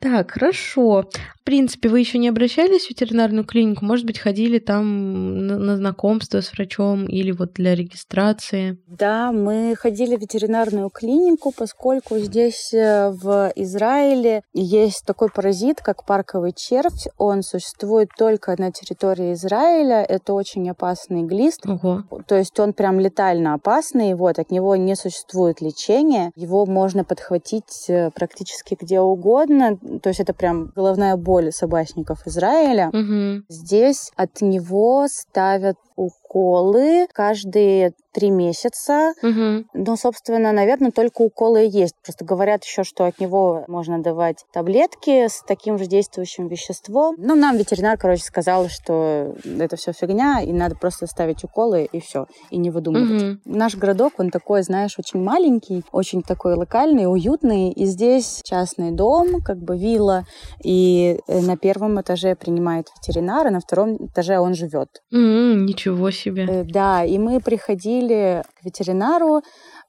Так, 0.00 0.30
хорошо. 0.30 1.04
В 1.40 1.44
принципе, 1.44 1.88
вы 1.88 2.00
еще 2.00 2.18
не 2.18 2.28
обращались 2.28 2.86
в 2.86 2.90
ветеринарную 2.90 3.44
клинику? 3.44 3.84
Может 3.84 4.06
быть, 4.06 4.18
ходили 4.18 4.58
там 4.58 5.46
на, 5.46 5.58
на 5.58 5.76
знакомство 5.76 6.40
с 6.40 6.52
врачом 6.52 7.06
или 7.06 7.32
вот 7.32 7.54
для 7.54 7.74
регистрации? 7.74 8.78
Да, 8.86 9.30
мы 9.30 9.74
ходили 9.76 10.16
в 10.16 10.20
ветеринарную 10.20 10.88
клинику, 10.88 11.52
поскольку 11.56 12.18
здесь 12.18 12.72
э, 12.72 13.10
в 13.10 13.52
Израиле 13.56 14.42
есть 14.54 15.04
такой 15.04 15.28
паразит, 15.28 15.80
как 15.82 16.06
парковый 16.06 16.52
червь. 16.56 17.06
Он 17.18 17.42
существует 17.42 18.08
только 18.16 18.54
на 18.58 18.72
территории 18.72 19.34
Израиля. 19.34 20.02
Это 20.02 20.32
очень 20.32 20.68
опасный 20.70 21.24
глист. 21.24 21.66
Ого. 21.66 22.04
То 22.26 22.36
есть 22.36 22.58
он 22.58 22.72
прям 22.72 23.00
летально 23.00 23.54
опасный, 23.54 24.14
вот, 24.14 24.38
от 24.38 24.50
него 24.50 24.76
не 24.76 24.94
существует 24.94 25.60
лечения. 25.60 26.32
Его 26.36 26.64
можно 26.64 27.04
подхватить 27.04 27.86
э, 27.88 28.10
практически 28.14 28.76
где 28.80 29.00
угодно. 29.00 29.78
То 29.98 30.08
есть 30.08 30.20
это 30.20 30.32
прям 30.32 30.72
головная 30.76 31.16
боль 31.16 31.52
собачников 31.52 32.26
Израиля. 32.26 32.88
Угу. 32.88 33.44
Здесь 33.48 34.12
от 34.16 34.40
него 34.40 35.06
ставят 35.08 35.76
уколы 36.30 37.06
каждые 37.12 37.92
три 38.12 38.30
месяца. 38.30 39.12
Угу. 39.22 39.66
Ну, 39.74 39.96
собственно, 39.96 40.52
наверное, 40.52 40.90
только 40.90 41.22
уколы 41.22 41.66
и 41.66 41.68
есть. 41.68 41.94
Просто 42.04 42.24
говорят 42.24 42.64
еще, 42.64 42.82
что 42.82 43.04
от 43.04 43.20
него 43.20 43.64
можно 43.68 44.02
давать 44.02 44.44
таблетки 44.52 45.28
с 45.28 45.42
таким 45.46 45.78
же 45.78 45.86
действующим 45.86 46.48
веществом. 46.48 47.14
Ну, 47.18 47.34
нам 47.34 47.56
ветеринар, 47.56 47.96
короче, 47.98 48.24
сказал, 48.24 48.68
что 48.68 49.34
это 49.44 49.76
все 49.76 49.92
фигня, 49.92 50.40
и 50.40 50.52
надо 50.52 50.74
просто 50.74 51.06
ставить 51.06 51.44
уколы, 51.44 51.88
и 51.90 52.00
все, 52.00 52.26
и 52.50 52.56
не 52.56 52.70
выдумывать. 52.70 53.22
Угу. 53.22 53.40
Наш 53.44 53.76
городок, 53.76 54.14
он 54.18 54.30
такой, 54.30 54.62
знаешь, 54.62 54.98
очень 54.98 55.22
маленький, 55.22 55.84
очень 55.92 56.22
такой 56.22 56.54
локальный, 56.54 57.10
уютный. 57.10 57.70
И 57.70 57.86
здесь 57.86 58.40
частный 58.44 58.90
дом, 58.90 59.40
как 59.40 59.58
бы 59.58 59.78
вилла, 59.78 60.24
и 60.64 61.20
э, 61.28 61.40
на 61.40 61.56
первом 61.56 62.00
этаже 62.00 62.34
принимает 62.34 62.88
ветеринар, 62.96 63.46
а 63.46 63.50
на 63.50 63.60
втором 63.60 64.06
этаже 64.06 64.38
он 64.40 64.54
живет. 64.54 64.88
ничего 65.12 66.10
себе. 66.10 66.19
Э, 66.48 66.64
Да, 66.64 67.04
и 67.04 67.18
мы 67.18 67.40
приходили 67.40 68.44
к 68.60 68.64
ветеринару 68.64 69.42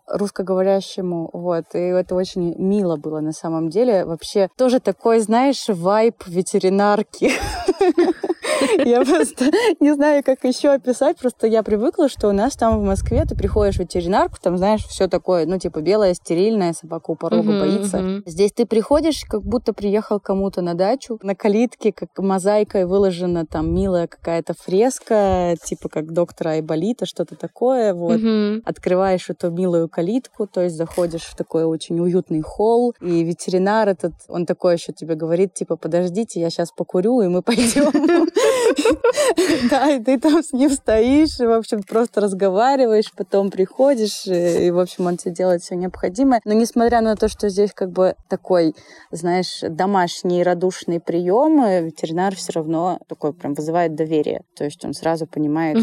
русскоговорящему, 0.07 1.29
вот, 1.31 1.65
и 1.73 1.79
это 1.79 2.15
очень 2.15 2.55
мило 2.57 2.97
было 2.97 3.21
на 3.21 3.31
самом 3.31 3.69
деле. 3.69 4.03
Вообще 4.05 4.49
тоже 4.57 4.79
такой, 4.79 5.19
знаешь, 5.19 5.65
вайб 5.67 6.15
ветеринарки. 6.27 7.31
Я 8.85 9.03
просто 9.03 9.45
не 9.79 9.93
знаю, 9.93 10.23
как 10.23 10.43
еще 10.43 10.69
описать. 10.69 11.17
Просто 11.17 11.47
я 11.47 11.63
привыкла, 11.63 12.09
что 12.09 12.29
у 12.29 12.31
нас 12.31 12.55
там 12.55 12.79
в 12.79 12.83
Москве 12.83 13.25
ты 13.25 13.35
приходишь 13.35 13.75
в 13.75 13.79
ветеринарку, 13.79 14.37
там, 14.41 14.57
знаешь, 14.57 14.85
все 14.85 15.07
такое, 15.07 15.45
ну, 15.45 15.57
типа 15.57 15.81
белая, 15.81 16.13
стерильная, 16.13 16.73
собака 16.73 17.11
у 17.11 17.15
порога 17.15 17.59
боится. 17.59 18.21
Здесь 18.25 18.51
ты 18.51 18.65
приходишь, 18.65 19.23
как 19.27 19.43
будто 19.43 19.73
приехал 19.73 20.19
кому-то 20.19 20.61
на 20.61 20.73
дачу. 20.73 21.19
На 21.21 21.35
калитке, 21.35 21.91
как 21.91 22.09
мозаикой 22.17 22.85
выложена 22.85 23.45
там 23.45 23.73
милая 23.73 24.07
какая-то 24.07 24.53
фреска, 24.53 25.55
типа 25.63 25.89
как 25.89 26.11
доктора 26.11 26.51
Айболита, 26.51 27.05
что-то 27.05 27.35
такое. 27.35 27.93
Вот. 27.93 28.19
Открываешь 28.65 29.29
эту 29.29 29.51
милую 29.51 29.89
калитку, 29.89 30.47
то 30.47 30.61
есть 30.61 30.75
заходишь 30.75 31.23
в 31.23 31.35
такой 31.35 31.63
очень 31.63 31.99
уютный 31.99 32.41
холл, 32.41 32.93
и 33.01 33.23
ветеринар 33.23 33.89
этот, 33.89 34.13
он 34.27 34.45
такой 34.45 34.75
еще 34.75 34.93
тебе 34.93 35.15
говорит, 35.15 35.53
типа, 35.53 35.75
подождите, 35.75 36.39
я 36.39 36.49
сейчас 36.49 36.71
покурю, 36.71 37.21
и 37.21 37.27
мы 37.27 37.41
пойдем. 37.41 37.91
Да, 39.69 39.89
и 39.89 40.03
ты 40.03 40.19
там 40.19 40.43
с 40.43 40.53
ним 40.53 40.69
стоишь, 40.69 41.39
и, 41.39 41.45
в 41.45 41.51
общем, 41.51 41.83
просто 41.83 42.21
разговариваешь, 42.21 43.11
потом 43.15 43.49
приходишь, 43.51 44.25
и, 44.25 44.71
в 44.71 44.79
общем, 44.79 45.07
он 45.07 45.17
тебе 45.17 45.33
делает 45.33 45.61
все 45.61 45.75
необходимое. 45.75 46.41
Но 46.45 46.53
несмотря 46.53 47.01
на 47.01 47.15
то, 47.15 47.27
что 47.27 47.49
здесь 47.49 47.71
как 47.73 47.91
бы 47.91 48.15
такой, 48.29 48.75
знаешь, 49.11 49.61
домашний 49.61 50.43
радушный 50.43 50.99
прием, 50.99 51.63
ветеринар 51.85 52.35
все 52.35 52.53
равно 52.53 52.99
такой 53.07 53.33
прям 53.33 53.53
вызывает 53.53 53.95
доверие. 53.95 54.43
То 54.55 54.63
есть 54.63 54.83
он 54.85 54.93
сразу 54.93 55.27
понимает, 55.27 55.77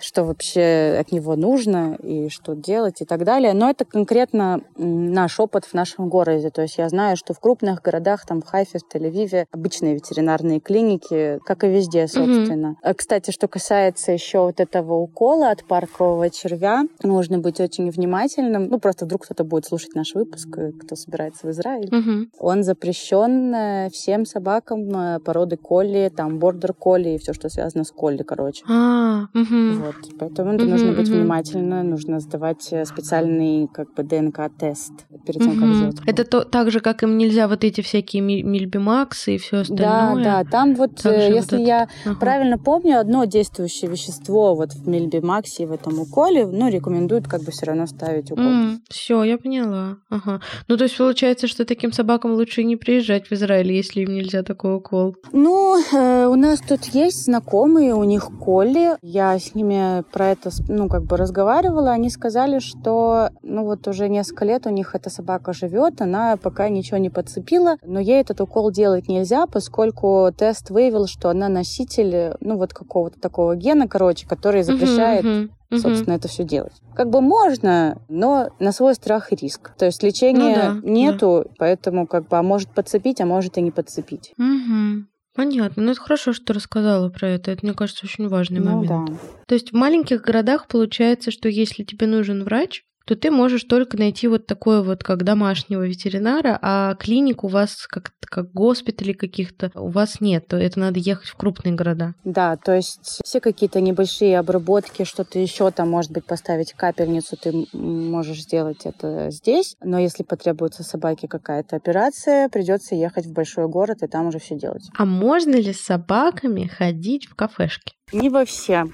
что 0.00 0.24
вообще 0.24 0.96
от 1.00 1.12
него 1.12 1.36
нужно 1.36 1.96
и 2.02 2.28
что 2.28 2.54
делать 2.54 3.00
и 3.00 3.04
так 3.04 3.24
далее. 3.24 3.52
Но 3.52 3.70
это 3.70 3.84
конкретно 3.84 4.60
наш 4.76 5.40
опыт 5.40 5.64
в 5.64 5.74
нашем 5.74 6.08
городе. 6.08 6.50
То 6.50 6.62
есть 6.62 6.78
я 6.78 6.88
знаю, 6.88 7.16
что 7.16 7.34
в 7.34 7.40
крупных 7.40 7.82
городах, 7.82 8.26
там 8.26 8.40
в 8.42 8.46
Хайфе, 8.46 8.78
в 8.78 8.94
Тель-Авиве, 8.94 9.46
обычные 9.50 9.94
ветеринарные 9.94 10.60
клиники, 10.60 11.38
как 11.44 11.64
и 11.64 11.68
везде, 11.68 12.03
собственно. 12.06 12.76
Mm-hmm. 12.82 12.94
Кстати, 12.94 13.30
что 13.30 13.48
касается 13.48 14.12
еще 14.12 14.40
вот 14.40 14.60
этого 14.60 14.94
укола 14.94 15.50
от 15.50 15.64
паркового 15.64 16.30
червя, 16.30 16.84
нужно 17.02 17.38
быть 17.38 17.60
очень 17.60 17.90
внимательным. 17.90 18.68
Ну, 18.68 18.78
просто 18.78 19.04
вдруг 19.04 19.24
кто-то 19.24 19.44
будет 19.44 19.66
слушать 19.66 19.94
наш 19.94 20.14
выпуск, 20.14 20.48
э, 20.56 20.72
кто 20.72 20.96
собирается 20.96 21.46
в 21.46 21.50
Израиль. 21.50 21.88
Mm-hmm. 21.88 22.28
Он 22.38 22.62
запрещен 22.62 23.54
э, 23.54 23.90
всем 23.92 24.26
собакам 24.26 25.20
породы 25.24 25.56
колли, 25.56 26.10
там, 26.14 26.38
бордер-колли 26.38 27.10
и 27.10 27.18
все, 27.18 27.32
что 27.32 27.48
связано 27.48 27.84
с 27.84 27.90
колли, 27.90 28.22
короче. 28.22 28.64
Ah, 28.68 29.26
mm-hmm. 29.34 29.72
Вот. 29.74 29.94
Поэтому 30.18 30.52
mm-hmm, 30.52 30.64
нужно 30.64 30.92
быть 30.92 31.08
mm-hmm. 31.08 31.12
внимательно, 31.12 31.82
нужно 31.82 32.20
сдавать 32.20 32.62
специальный 32.62 33.68
как 33.72 33.92
бы 33.94 34.02
ДНК-тест 34.02 34.92
перед 35.26 35.40
тем, 35.40 35.60
как 35.60 35.74
сделать. 35.74 35.96
Это 36.06 36.24
то, 36.24 36.44
так 36.44 36.70
же, 36.70 36.80
как 36.80 37.02
им 37.02 37.18
нельзя 37.18 37.48
вот 37.48 37.64
эти 37.64 37.80
всякие 37.80 38.22
мильбимаксы 38.22 39.36
и 39.36 39.38
все 39.38 39.58
остальное? 39.58 40.24
Да, 40.24 40.42
да. 40.42 40.50
Там 40.50 40.74
вот, 40.74 41.02
Также 41.02 41.32
если 41.32 41.56
вот 41.58 41.66
я 41.66 41.88
ага. 42.04 42.16
правильно 42.18 42.58
помню, 42.58 42.98
одно 42.98 43.24
действующее 43.24 43.90
вещество 43.90 44.54
вот 44.54 44.72
в 44.72 44.88
мильбимаксе 44.88 45.64
и 45.64 45.66
в 45.66 45.72
этом 45.72 45.98
уколе, 46.00 46.46
ну, 46.46 46.68
рекомендуют 46.68 47.28
как 47.28 47.42
бы 47.42 47.52
все 47.52 47.66
равно 47.66 47.86
ставить 47.86 48.30
укол. 48.30 48.44
Mm, 48.44 48.78
все, 48.88 49.22
я 49.24 49.38
поняла. 49.38 49.98
Ага. 50.10 50.40
Ну, 50.68 50.76
то 50.76 50.84
есть 50.84 50.96
получается, 50.96 51.46
что 51.46 51.64
таким 51.64 51.92
собакам 51.92 52.32
лучше 52.32 52.64
не 52.64 52.76
приезжать 52.76 53.28
в 53.28 53.32
Израиль, 53.32 53.72
если 53.72 54.02
им 54.02 54.14
нельзя 54.14 54.42
такой 54.42 54.76
укол? 54.76 55.16
Ну, 55.32 55.78
э, 55.78 56.26
у 56.26 56.34
нас 56.34 56.60
тут 56.60 56.84
есть 56.86 57.24
знакомые, 57.24 57.94
у 57.94 58.04
них 58.04 58.28
коли. 58.40 58.96
Я 59.02 59.38
с 59.38 59.54
ними 59.54 60.02
про 60.12 60.30
это, 60.30 60.50
ну, 60.68 60.88
как 60.88 61.04
бы 61.04 61.16
разговаривала. 61.16 61.92
Они 61.92 62.10
сказали, 62.10 62.58
что, 62.58 63.30
ну, 63.42 63.64
вот 63.64 63.86
уже 63.88 64.08
несколько 64.08 64.44
лет 64.44 64.66
у 64.66 64.70
них 64.70 64.94
эта 64.94 65.10
собака 65.10 65.52
живет, 65.52 66.00
она 66.00 66.36
пока 66.36 66.68
ничего 66.68 66.98
не 66.98 67.10
подцепила, 67.10 67.76
но 67.84 68.00
ей 68.00 68.20
этот 68.20 68.40
укол 68.40 68.70
делать 68.70 69.08
нельзя, 69.08 69.46
поскольку 69.46 70.30
тест 70.36 70.70
выявил, 70.70 71.06
что 71.06 71.30
она 71.30 71.48
носитель, 71.84 72.36
ну, 72.40 72.56
вот 72.56 72.72
какого-то 72.72 73.20
такого 73.20 73.56
гена, 73.56 73.88
короче, 73.88 74.26
который 74.26 74.62
запрещает 74.62 75.24
uh-huh, 75.24 75.50
uh-huh. 75.70 75.78
собственно, 75.78 76.14
это 76.14 76.28
все 76.28 76.44
делать. 76.44 76.72
Как 76.94 77.10
бы 77.10 77.20
можно, 77.20 77.98
но 78.08 78.50
на 78.58 78.72
свой 78.72 78.94
страх 78.94 79.32
и 79.32 79.36
риск. 79.36 79.72
То 79.76 79.86
есть 79.86 80.02
лечения 80.02 80.72
ну, 80.74 80.82
да, 80.82 80.90
нету, 80.90 81.42
да. 81.44 81.54
поэтому 81.58 82.06
как 82.06 82.28
бы 82.28 82.36
а 82.36 82.42
может 82.42 82.70
подцепить, 82.70 83.20
а 83.20 83.26
может 83.26 83.56
и 83.58 83.60
не 83.60 83.70
подцепить. 83.70 84.32
Угу. 84.38 85.06
Понятно. 85.34 85.82
Ну, 85.82 85.90
это 85.90 86.00
хорошо, 86.00 86.32
что 86.32 86.46
ты 86.46 86.52
рассказала 86.52 87.08
про 87.08 87.28
это. 87.28 87.50
Это, 87.50 87.66
мне 87.66 87.74
кажется, 87.74 88.06
очень 88.06 88.28
важный 88.28 88.60
ну, 88.60 88.82
момент. 88.82 89.10
Да. 89.10 89.18
То 89.48 89.54
есть 89.54 89.72
в 89.72 89.74
маленьких 89.74 90.22
городах 90.22 90.68
получается, 90.68 91.32
что 91.32 91.48
если 91.48 91.82
тебе 91.82 92.06
нужен 92.06 92.44
врач, 92.44 92.84
то 93.04 93.16
ты 93.16 93.30
можешь 93.30 93.64
только 93.64 93.96
найти 93.96 94.28
вот 94.28 94.46
такое 94.46 94.82
вот, 94.82 95.04
как 95.04 95.24
домашнего 95.24 95.86
ветеринара, 95.86 96.58
а 96.60 96.94
клиник 96.94 97.44
у 97.44 97.48
вас 97.48 97.86
как, 97.86 98.12
как 98.20 98.52
госпитали 98.52 99.12
каких-то 99.12 99.70
у 99.74 99.88
вас 99.88 100.20
нет, 100.20 100.46
то 100.48 100.56
это 100.56 100.80
надо 100.80 100.98
ехать 100.98 101.28
в 101.28 101.36
крупные 101.36 101.74
города. 101.74 102.14
Да, 102.24 102.56
то 102.56 102.74
есть 102.74 103.20
все 103.24 103.40
какие-то 103.40 103.80
небольшие 103.80 104.38
обработки, 104.38 105.04
что-то 105.04 105.38
еще 105.38 105.70
там, 105.70 105.90
может 105.90 106.12
быть, 106.12 106.24
поставить 106.24 106.72
капельницу, 106.72 107.36
ты 107.36 107.66
можешь 107.72 108.42
сделать 108.42 108.84
это 108.84 109.30
здесь, 109.30 109.76
но 109.82 109.98
если 109.98 110.22
потребуется 110.22 110.82
собаке 110.82 111.28
какая-то 111.28 111.76
операция, 111.76 112.48
придется 112.48 112.94
ехать 112.94 113.26
в 113.26 113.32
большой 113.32 113.68
город 113.68 114.02
и 114.02 114.06
там 114.06 114.26
уже 114.26 114.38
все 114.38 114.58
делать. 114.58 114.88
А 114.96 115.04
можно 115.04 115.54
ли 115.54 115.72
с 115.72 115.80
собаками 115.80 116.66
ходить 116.66 117.26
в 117.26 117.34
кафешки? 117.34 117.94
Не 118.12 118.30
во 118.30 118.44
все. 118.44 118.84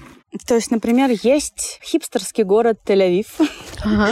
То 0.47 0.55
есть, 0.55 0.71
например, 0.71 1.09
есть 1.23 1.79
хипстерский 1.83 2.45
город 2.45 2.79
Тель-Авив, 2.85 3.27
ага. 3.83 4.07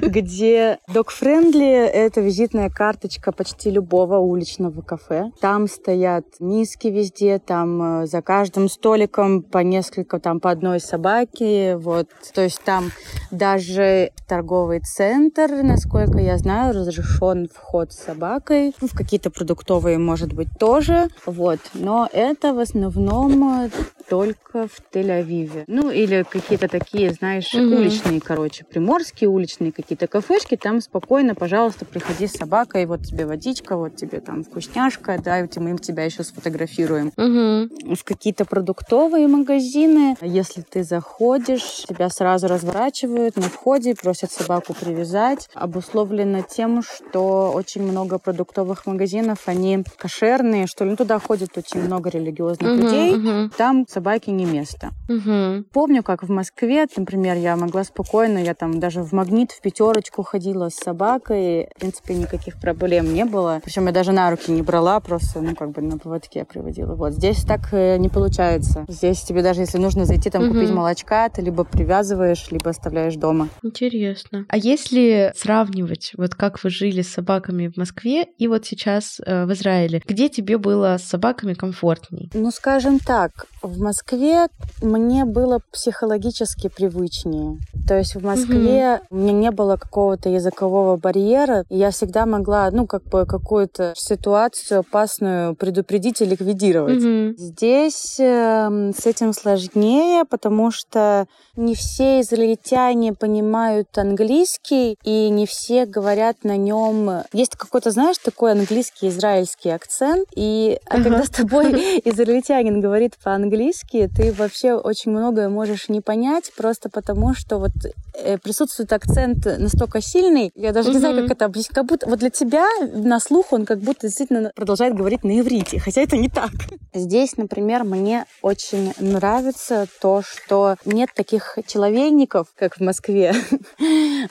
где 0.02 0.78
dog-friendly— 0.88 1.86
это 1.86 2.20
визитная 2.20 2.70
карточка 2.70 3.30
почти 3.30 3.70
любого 3.70 4.18
уличного 4.18 4.82
кафе. 4.82 5.30
Там 5.40 5.68
стоят 5.68 6.24
миски 6.40 6.88
везде, 6.88 7.38
там 7.38 8.02
э, 8.02 8.06
за 8.06 8.20
каждым 8.20 8.68
столиком 8.68 9.42
по 9.42 9.58
несколько, 9.58 10.18
там 10.18 10.40
по 10.40 10.50
одной 10.50 10.80
собаке. 10.80 11.76
Вот. 11.76 12.08
То 12.34 12.42
есть 12.42 12.60
там 12.64 12.90
даже 13.30 14.10
торговый 14.26 14.80
центр, 14.80 15.48
насколько 15.62 16.18
я 16.18 16.36
знаю, 16.36 16.74
разрешен 16.74 17.48
вход 17.48 17.92
с 17.92 18.04
собакой. 18.06 18.74
Ну, 18.80 18.88
в 18.88 18.94
какие-то 18.94 19.30
продуктовые, 19.30 19.98
может 19.98 20.32
быть, 20.32 20.48
тоже. 20.58 21.08
Вот. 21.26 21.60
Но 21.74 22.08
это 22.12 22.54
в 22.54 22.58
основном 22.58 23.70
только 24.08 24.66
в 24.66 24.80
Тель-Авиве. 24.92 25.59
Ну, 25.66 25.90
или 25.90 26.24
какие-то 26.28 26.68
такие, 26.68 27.12
знаешь, 27.12 27.52
угу. 27.54 27.76
уличные, 27.76 28.20
короче, 28.20 28.64
приморские 28.64 29.28
уличные 29.28 29.72
какие-то 29.72 30.06
кафешки. 30.06 30.56
Там 30.56 30.80
спокойно, 30.80 31.34
пожалуйста, 31.34 31.84
приходи 31.84 32.26
с 32.26 32.32
собакой, 32.32 32.86
вот 32.86 33.02
тебе 33.02 33.26
водичка, 33.26 33.76
вот 33.76 33.96
тебе 33.96 34.20
там 34.20 34.44
вкусняшка, 34.44 35.20
да, 35.22 35.40
и 35.40 35.48
мы 35.58 35.76
тебя 35.78 36.04
еще 36.04 36.24
сфотографируем. 36.24 37.12
Угу. 37.16 37.94
В 37.96 38.04
какие-то 38.04 38.44
продуктовые 38.44 39.26
магазины, 39.28 40.16
если 40.20 40.62
ты 40.62 40.84
заходишь, 40.84 41.84
тебя 41.88 42.08
сразу 42.10 42.48
разворачивают 42.48 43.36
на 43.36 43.42
входе, 43.42 43.94
просят 43.94 44.30
собаку 44.30 44.74
привязать. 44.74 45.48
Обусловлено 45.54 46.42
тем, 46.42 46.82
что 46.82 47.52
очень 47.54 47.82
много 47.82 48.18
продуктовых 48.18 48.86
магазинов, 48.86 49.42
они 49.46 49.84
кошерные, 49.96 50.66
что 50.66 50.84
ли, 50.84 50.90
ну, 50.90 50.96
туда 50.96 51.18
ходит 51.18 51.56
очень 51.56 51.82
много 51.82 52.10
религиозных 52.10 52.72
угу, 52.72 52.82
людей. 52.82 53.14
Угу. 53.14 53.50
Там 53.56 53.86
собаке 53.88 54.32
не 54.32 54.44
место. 54.44 54.90
Угу. 55.08 55.49
Помню, 55.72 56.02
как 56.02 56.22
в 56.22 56.30
Москве, 56.30 56.86
например, 56.96 57.36
я 57.36 57.56
могла 57.56 57.84
спокойно, 57.84 58.38
я 58.38 58.54
там 58.54 58.80
даже 58.80 59.02
в 59.02 59.12
магнит, 59.12 59.52
в 59.52 59.60
пятерочку 59.60 60.22
ходила 60.22 60.68
с 60.68 60.74
собакой, 60.74 61.68
в 61.76 61.80
принципе, 61.80 62.14
никаких 62.14 62.60
проблем 62.60 63.12
не 63.12 63.24
было. 63.24 63.60
Причем 63.64 63.86
я 63.86 63.92
даже 63.92 64.12
на 64.12 64.30
руки 64.30 64.50
не 64.50 64.62
брала, 64.62 65.00
просто, 65.00 65.40
ну, 65.40 65.54
как 65.54 65.72
бы 65.72 65.82
на 65.82 65.98
поводке 65.98 66.40
я 66.40 66.44
приводила. 66.44 66.94
Вот 66.94 67.12
здесь 67.12 67.44
так 67.44 67.72
э, 67.72 67.96
не 67.98 68.08
получается. 68.08 68.84
Здесь 68.88 69.22
тебе 69.22 69.42
даже 69.42 69.60
если 69.60 69.78
нужно 69.78 70.04
зайти 70.04 70.30
там 70.30 70.44
угу. 70.44 70.54
купить 70.54 70.70
молочка, 70.70 71.28
ты 71.28 71.42
либо 71.42 71.64
привязываешь, 71.64 72.50
либо 72.50 72.70
оставляешь 72.70 73.16
дома. 73.16 73.48
Интересно. 73.62 74.46
А 74.48 74.56
если 74.56 75.32
сравнивать, 75.36 76.12
вот 76.16 76.34
как 76.34 76.62
вы 76.62 76.70
жили 76.70 77.02
с 77.02 77.12
собаками 77.12 77.68
в 77.68 77.76
Москве 77.76 78.26
и 78.38 78.48
вот 78.48 78.66
сейчас 78.66 79.20
э, 79.24 79.46
в 79.46 79.52
Израиле, 79.52 80.02
где 80.06 80.28
тебе 80.28 80.58
было 80.58 80.96
с 80.98 81.04
собаками 81.04 81.54
комфортней? 81.54 82.30
Ну, 82.34 82.50
скажем 82.50 82.98
так, 82.98 83.46
в 83.62 83.80
Москве 83.80 84.48
мне 84.82 85.24
было 85.24 85.39
психологически 85.70 86.68
привычнее. 86.68 87.58
То 87.86 87.96
есть 87.96 88.14
в 88.14 88.24
Москве 88.24 89.00
угу. 89.10 89.16
у 89.16 89.16
меня 89.16 89.32
не 89.32 89.50
было 89.50 89.76
какого-то 89.76 90.28
языкового 90.28 90.96
барьера, 90.96 91.64
и 91.68 91.76
я 91.76 91.90
всегда 91.90 92.26
могла, 92.26 92.70
ну, 92.70 92.86
как 92.86 93.04
бы 93.04 93.26
какую-то 93.26 93.94
ситуацию 93.96 94.80
опасную 94.80 95.54
предупредить 95.54 96.20
и 96.20 96.24
ликвидировать. 96.24 97.02
Угу. 97.02 97.36
Здесь 97.36 98.16
э, 98.18 98.92
с 98.96 99.06
этим 99.06 99.32
сложнее, 99.32 100.24
потому 100.24 100.70
что 100.70 101.26
не 101.56 101.74
все 101.74 102.20
израильтяне 102.20 103.12
понимают 103.12 103.96
английский, 103.98 104.96
и 105.02 105.30
не 105.30 105.46
все 105.46 105.86
говорят 105.86 106.44
на 106.44 106.56
нем. 106.56 107.22
Есть 107.32 107.56
какой-то, 107.56 107.90
знаешь, 107.90 108.18
такой 108.18 108.52
английский 108.52 109.08
израильский 109.08 109.70
акцент, 109.70 110.28
и 110.34 110.78
а 110.86 111.02
когда 111.02 111.22
с 111.22 111.30
тобой 111.30 111.72
израильтянин 112.04 112.80
говорит 112.80 113.16
по-английски, 113.22 114.08
ты 114.14 114.32
вообще 114.32 114.74
очень 114.74 115.12
многое 115.30 115.48
можешь 115.48 115.88
не 115.88 116.00
понять, 116.00 116.52
просто 116.56 116.88
потому 116.88 117.34
что 117.34 117.58
вот 117.58 117.70
э, 118.14 118.36
присутствует 118.38 118.92
акцент 118.92 119.46
настолько 119.58 120.00
сильный, 120.00 120.50
я 120.56 120.72
даже 120.72 120.90
не 120.90 120.98
знаю, 120.98 121.22
как 121.22 121.30
это 121.36 121.44
объяснить, 121.44 121.74
как 121.74 121.86
будто 121.86 122.08
вот 122.08 122.18
для 122.18 122.30
тебя 122.30 122.66
на 122.92 123.20
слух 123.20 123.52
он 123.52 123.64
как 123.64 123.78
будто 123.78 124.08
действительно 124.08 124.50
продолжает 124.56 124.94
говорить 124.94 125.22
на 125.22 125.38
иврите, 125.38 125.78
хотя 125.78 126.00
это 126.02 126.16
не 126.16 126.28
так. 126.28 126.50
Здесь, 126.92 127.36
например, 127.36 127.84
мне 127.84 128.24
очень 128.42 128.92
нравится 128.98 129.86
то, 130.00 130.22
что 130.22 130.76
нет 130.84 131.10
таких 131.14 131.58
человейников, 131.66 132.48
как 132.56 132.76
в 132.76 132.80
Москве. 132.80 133.34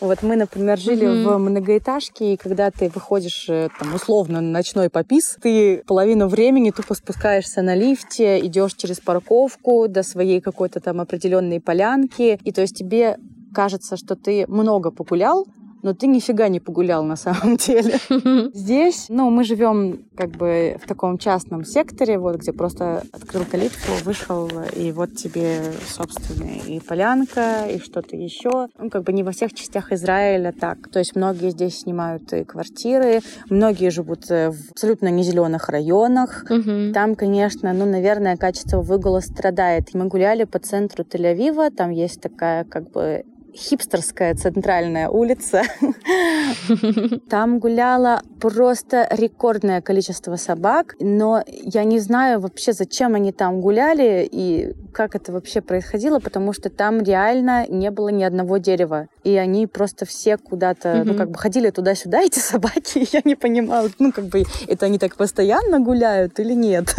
Вот 0.02 0.22
мы, 0.22 0.36
например, 0.36 0.78
жили 0.78 1.06
в 1.06 1.38
многоэтажке, 1.38 2.34
и 2.34 2.38
когда 2.38 2.72
ты 2.72 2.90
выходишь 2.90 3.48
э, 3.50 3.70
там 3.80 3.94
условно 3.96 4.40
на 4.40 4.52
ночной 4.52 4.90
попис, 4.90 5.38
ты 5.42 5.84
половину 5.88 6.28
времени 6.28 6.72
тупо 6.72 6.94
спускаешься 6.94 7.62
на 7.62 7.76
лифте, 7.76 8.40
идешь 8.46 8.74
через 8.76 9.00
парковку 9.00 9.88
до 9.88 10.04
своей 10.04 10.42
какой-то 10.42 10.80
там 10.90 11.02
определенной 11.02 11.62
полянки, 11.62 12.40
и 12.44 12.52
то 12.52 12.62
есть 12.62 12.76
тебе 12.76 13.18
кажется, 13.54 13.96
что 13.96 14.16
ты 14.16 14.48
много 14.48 14.90
погулял, 14.90 15.46
но 15.82 15.94
ты 15.94 16.08
нифига 16.08 16.48
не 16.50 16.60
погулял 16.60 17.04
на 17.04 17.16
самом 17.16 17.58
деле. 17.58 18.00
Здесь, 18.54 19.06
ну, 19.10 19.30
мы 19.30 19.44
живем 19.44 20.06
как 20.16 20.32
бы 20.32 20.78
в 20.84 20.88
таком 20.88 21.18
частном 21.18 21.64
секторе, 21.64 22.18
вот 22.18 22.38
где 22.38 22.52
просто 22.54 23.04
открыл 23.12 23.46
калитку, 23.46 23.92
вышел, 24.04 24.50
и 24.76 24.92
вот 24.92 25.16
тебе, 25.16 25.62
собственно, 25.88 26.50
и 26.68 26.80
полянка, 26.80 27.68
и 27.68 27.80
что-то 27.80 28.16
еще. 28.16 28.68
Ну, 28.78 28.90
как 28.90 29.04
бы 29.04 29.14
не 29.14 29.24
во 29.24 29.32
всех 29.32 29.54
частях 29.54 29.92
Израиля 29.92 30.54
так. 30.58 30.90
То 30.90 31.00
есть 31.00 31.16
многие 31.16 31.52
здесь 31.52 31.80
снимают 31.80 32.32
и 32.34 32.44
квартиры, 32.44 33.22
многие 33.50 33.90
живут 33.90 34.30
э, 34.30 34.52
в 34.52 34.72
абсолютно 34.72 35.10
не 35.10 35.24
зеленых 35.24 35.70
районах. 35.70 36.46
Там, 36.94 37.16
конечно, 37.16 37.72
ну, 37.74 37.86
наверное, 37.86 38.38
качество 38.38 38.82
выгула 38.82 39.20
страдает. 39.20 39.94
Мы 39.94 40.06
гуляли 40.06 40.44
по 40.44 40.60
центру 40.60 41.04
Тель-Авива, 41.04 41.72
там 41.72 41.92
есть 41.92 42.22
такая 42.22 42.64
как 42.64 42.92
бы 42.92 43.24
хипстерская 43.60 44.34
центральная 44.36 45.10
улица. 45.10 45.64
Там 47.30 47.60
гуляло 47.60 48.22
просто 48.40 49.08
рекордное 49.12 49.82
количество 49.82 50.36
собак, 50.36 50.96
но 51.00 51.44
я 51.48 51.84
не 51.84 52.00
знаю 52.00 52.40
вообще, 52.40 52.74
зачем 52.74 53.16
они 53.16 53.32
там 53.32 53.62
гуляли 53.62 54.28
и 54.32 54.74
как 54.94 55.16
это 55.16 55.32
вообще 55.32 55.62
происходило, 55.62 56.20
потому 56.20 56.54
что 56.54 56.70
там 56.70 57.02
реально 57.02 57.68
не 57.68 57.92
было 57.92 58.10
ни 58.10 58.24
одного 58.24 58.58
дерева. 58.58 59.08
И 59.24 59.36
они 59.36 59.68
просто 59.68 60.06
все 60.06 60.38
куда-то, 60.38 60.90
mm-hmm. 60.90 61.04
ну, 61.04 61.14
как 61.16 61.32
бы 61.32 61.38
ходили 61.38 61.70
туда-сюда, 61.70 62.22
эти 62.24 62.40
собаки, 62.40 63.00
и 63.00 63.08
я 63.12 63.22
не 63.26 63.36
понимала, 63.36 63.90
ну, 64.00 64.12
как 64.12 64.26
бы, 64.26 64.44
это 64.68 64.86
они 64.86 64.98
так 64.98 65.16
постоянно 65.16 65.80
гуляют 65.80 66.40
или 66.40 66.54
нет? 66.54 66.96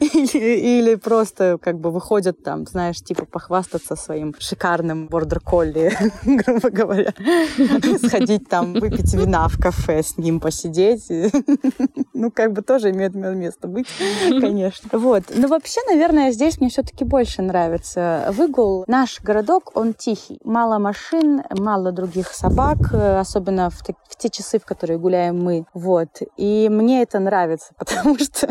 или, 0.00 0.38
или 0.38 0.94
просто, 0.96 1.58
как 1.60 1.78
бы, 1.78 1.90
выходят 1.90 2.42
там, 2.42 2.66
знаешь, 2.66 3.00
типа, 3.00 3.24
похвастаться 3.24 3.96
своим 3.96 4.34
шикарным 4.38 5.08
бордер-колли, 5.08 5.92
грубо 6.24 6.70
говоря. 6.70 7.14
Сходить 8.06 8.48
там, 8.48 8.74
выпить 8.74 9.14
вина 9.14 9.48
в 9.48 9.58
кафе, 9.58 10.02
с 10.02 10.18
ним 10.18 10.40
посидеть. 10.40 10.73
ну, 12.14 12.30
как 12.30 12.52
бы 12.52 12.62
тоже 12.62 12.90
имеет 12.90 13.14
место 13.14 13.68
быть, 13.68 13.86
конечно. 14.28 14.88
Вот. 14.98 15.24
Но 15.34 15.48
вообще, 15.48 15.80
наверное, 15.88 16.32
здесь 16.32 16.60
мне 16.60 16.68
все-таки 16.68 17.04
больше 17.04 17.42
нравится 17.42 18.28
выгул. 18.32 18.84
Наш 18.86 19.20
городок, 19.20 19.70
он 19.74 19.94
тихий. 19.94 20.38
Мало 20.44 20.78
машин, 20.78 21.42
мало 21.50 21.92
других 21.92 22.28
собак, 22.28 22.78
э, 22.92 23.18
особенно 23.18 23.70
в, 23.70 23.80
в 23.80 24.16
те 24.16 24.28
часы, 24.28 24.58
в 24.58 24.64
которые 24.64 24.98
гуляем 24.98 25.42
мы. 25.42 25.64
Вот. 25.74 26.20
И 26.36 26.68
мне 26.70 27.02
это 27.02 27.18
нравится, 27.18 27.74
потому 27.78 28.18
что 28.18 28.48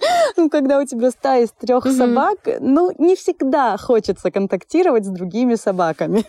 ну, 0.36 0.50
когда 0.50 0.78
у 0.78 0.84
тебя 0.84 1.10
стая 1.10 1.44
из 1.44 1.52
трех 1.52 1.86
mm-hmm. 1.86 1.96
собак, 1.96 2.38
ну, 2.60 2.90
не 2.98 3.16
всегда 3.16 3.76
хочется 3.76 4.30
контактировать 4.30 5.04
с 5.04 5.08
другими 5.08 5.54
собаками, 5.54 6.24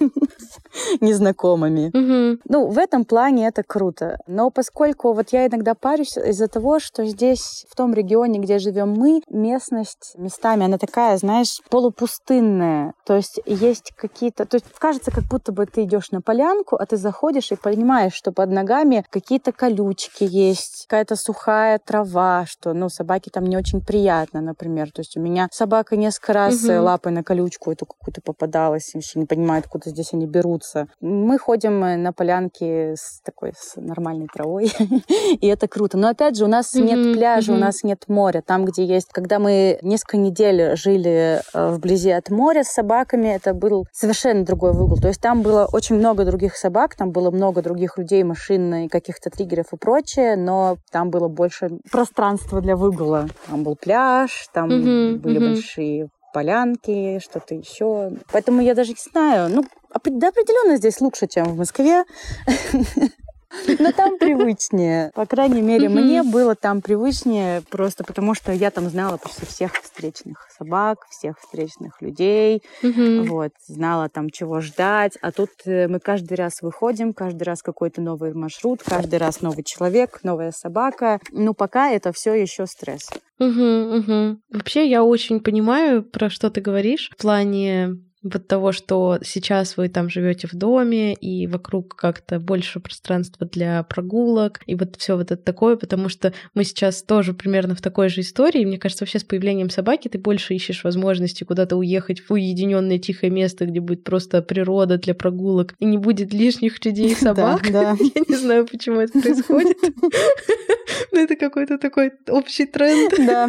незнакомыми. 1.01 1.91
Mm-hmm. 1.91 2.41
Ну, 2.45 2.67
в 2.67 2.77
этом 2.77 3.05
плане 3.05 3.47
это 3.47 3.63
круто. 3.63 4.19
Но 4.27 4.49
поскольку 4.49 5.13
вот 5.13 5.29
я 5.31 5.47
иногда 5.47 5.73
парюсь 5.75 6.17
из-за 6.17 6.47
того, 6.47 6.79
что 6.79 7.05
здесь, 7.05 7.65
в 7.69 7.75
том 7.75 7.93
регионе, 7.93 8.39
где 8.39 8.59
живем 8.59 8.91
мы, 8.91 9.21
местность 9.29 10.13
местами, 10.17 10.65
она 10.65 10.77
такая, 10.77 11.17
знаешь, 11.17 11.61
полупустынная. 11.69 12.93
То 13.05 13.15
есть 13.15 13.39
есть 13.45 13.93
какие-то... 13.95 14.45
То 14.45 14.55
есть 14.55 14.65
кажется, 14.77 15.11
как 15.11 15.25
будто 15.25 15.51
бы 15.51 15.65
ты 15.65 15.83
идешь 15.83 16.11
на 16.11 16.21
полянку, 16.21 16.75
а 16.75 16.85
ты 16.85 16.97
заходишь 16.97 17.51
и 17.51 17.55
понимаешь, 17.55 18.13
что 18.13 18.31
под 18.31 18.49
ногами 18.49 19.05
какие-то 19.09 19.51
колючки 19.51 20.23
есть, 20.23 20.85
какая-то 20.87 21.15
сухая 21.15 21.79
трава, 21.79 22.45
что, 22.45 22.73
ну, 22.73 22.89
собаки 22.89 23.29
там 23.29 23.45
не 23.45 23.57
очень 23.61 23.81
приятно, 23.81 24.41
например. 24.41 24.91
То 24.91 25.01
есть 25.01 25.15
у 25.17 25.21
меня 25.21 25.47
собака 25.51 25.95
несколько 25.95 26.33
раз 26.33 26.63
угу. 26.63 26.81
лапой 26.81 27.11
на 27.11 27.23
колючку 27.23 27.71
эту 27.71 27.85
какую-то 27.85 28.21
попадалась, 28.21 28.91
вообще 28.93 29.19
не 29.19 29.25
понимает, 29.25 29.65
откуда 29.65 29.89
здесь 29.89 30.13
они 30.13 30.25
берутся. 30.25 30.87
Мы 30.99 31.37
ходим 31.37 31.83
э, 31.83 31.95
на 31.95 32.11
полянке 32.11 32.95
с 32.97 33.21
такой 33.21 33.53
с 33.57 33.75
нормальной 33.75 34.27
травой, 34.27 34.71
и 35.41 35.47
это 35.47 35.67
круто. 35.67 35.97
Но 35.97 36.09
опять 36.09 36.35
же, 36.35 36.45
у 36.45 36.47
нас 36.47 36.73
нет 36.73 37.15
пляжа, 37.15 37.53
у 37.53 37.57
нас 37.57 37.83
нет 37.83 38.05
моря. 38.07 38.41
Там, 38.45 38.65
где 38.65 38.83
есть... 38.83 39.09
Когда 39.11 39.39
мы 39.39 39.79
несколько 39.81 40.17
недель 40.17 40.75
жили 40.75 41.41
э, 41.53 41.71
вблизи 41.71 42.11
от 42.11 42.29
моря 42.29 42.63
с 42.63 42.69
собаками, 42.69 43.27
это 43.27 43.53
был 43.53 43.85
совершенно 43.91 44.43
другой 44.43 44.73
выгул. 44.73 44.97
То 44.97 45.07
есть 45.07 45.21
там 45.21 45.41
было 45.41 45.67
очень 45.71 45.95
много 45.95 46.25
других 46.25 46.55
собак, 46.55 46.95
там 46.95 47.11
было 47.11 47.31
много 47.31 47.61
других 47.61 47.97
людей, 47.97 48.23
машин 48.23 48.73
и 48.73 48.87
каких-то 48.87 49.29
триггеров 49.29 49.73
и 49.73 49.77
прочее, 49.77 50.35
но 50.35 50.77
там 50.91 51.09
было 51.09 51.27
больше 51.27 51.69
пространства 51.91 52.61
для 52.61 52.75
выгула. 52.75 53.27
Там 53.51 53.63
был 53.63 53.75
пляж, 53.75 54.47
там 54.53 54.69
mm-hmm, 54.69 55.15
были 55.17 55.41
mm-hmm. 55.41 55.53
большие 55.53 56.09
полянки, 56.33 57.19
что-то 57.19 57.53
еще. 57.53 58.13
Поэтому 58.31 58.61
я 58.61 58.73
даже 58.73 58.91
не 58.91 59.11
знаю. 59.11 59.49
Ну, 59.53 59.65
да, 60.05 60.29
определенно 60.29 60.77
здесь 60.77 61.01
лучше, 61.01 61.27
чем 61.27 61.47
в 61.47 61.57
Москве. 61.57 62.05
Но 63.79 63.91
там 63.91 64.17
привычнее. 64.17 65.11
По 65.13 65.25
крайней 65.25 65.61
мере, 65.61 65.89
мне 65.89 66.23
было 66.23 66.55
там 66.55 66.81
привычнее 66.81 67.61
просто 67.69 68.03
потому, 68.03 68.33
что 68.33 68.51
я 68.51 68.71
там 68.71 68.89
знала 68.89 69.17
почти 69.17 69.45
всех 69.45 69.73
встречных 69.73 70.47
собак, 70.57 71.05
всех 71.09 71.39
встречных 71.39 72.01
людей. 72.01 72.63
Вот, 72.81 73.51
знала 73.67 74.09
там, 74.09 74.29
чего 74.29 74.61
ждать. 74.61 75.17
А 75.21 75.31
тут 75.31 75.49
э, 75.65 75.87
мы 75.87 75.99
каждый 75.99 76.35
раз 76.35 76.61
выходим, 76.61 77.13
каждый 77.13 77.43
раз 77.43 77.61
какой-то 77.61 78.01
новый 78.01 78.33
маршрут, 78.33 78.81
каждый 78.83 79.19
раз 79.19 79.41
новый 79.41 79.63
человек, 79.63 80.19
новая 80.23 80.51
собака. 80.51 81.19
Ну, 81.31 81.53
пока 81.53 81.91
это 81.91 82.13
все 82.13 82.33
еще 82.33 82.65
стресс. 82.65 83.09
Угу, 83.41 83.97
угу. 83.97 84.39
Вообще, 84.51 84.87
я 84.87 85.03
очень 85.03 85.39
понимаю, 85.39 86.03
про 86.03 86.29
что 86.29 86.51
ты 86.51 86.61
говоришь 86.61 87.09
в 87.11 87.19
плане 87.19 87.97
вот 88.23 88.47
того, 88.47 88.71
что 88.71 89.19
сейчас 89.23 89.77
вы 89.77 89.89
там 89.89 90.09
живете 90.09 90.47
в 90.47 90.53
доме, 90.53 91.13
и 91.13 91.47
вокруг 91.47 91.95
как-то 91.95 92.39
больше 92.39 92.79
пространства 92.79 93.47
для 93.47 93.83
прогулок, 93.83 94.61
и 94.67 94.75
вот 94.75 94.95
все 94.97 95.17
вот 95.17 95.31
это 95.31 95.41
такое, 95.41 95.75
потому 95.75 96.09
что 96.09 96.33
мы 96.53 96.63
сейчас 96.63 97.01
тоже 97.03 97.33
примерно 97.33 97.75
в 97.75 97.81
такой 97.81 98.09
же 98.09 98.21
истории. 98.21 98.65
Мне 98.65 98.77
кажется, 98.77 99.03
вообще 99.03 99.19
с 99.19 99.23
появлением 99.23 99.69
собаки 99.69 100.07
ты 100.07 100.19
больше 100.19 100.53
ищешь 100.53 100.83
возможности 100.83 101.43
куда-то 101.43 101.77
уехать 101.77 102.21
в 102.21 102.31
уединенное 102.31 102.99
тихое 102.99 103.31
место, 103.31 103.65
где 103.65 103.79
будет 103.79 104.03
просто 104.03 104.41
природа 104.41 104.97
для 104.97 105.15
прогулок, 105.15 105.73
и 105.79 105.85
не 105.85 105.97
будет 105.97 106.33
лишних 106.33 106.83
людей 106.85 107.11
и 107.11 107.15
собак. 107.21 107.65
Я 107.69 107.95
не 108.27 108.35
знаю, 108.35 108.67
почему 108.67 108.99
это 108.99 109.19
происходит. 109.19 109.77
Но 111.11 111.19
это 111.19 111.35
какой-то 111.35 111.77
такой 111.77 112.11
общий 112.29 112.65
тренд. 112.65 113.13
Да. 113.17 113.47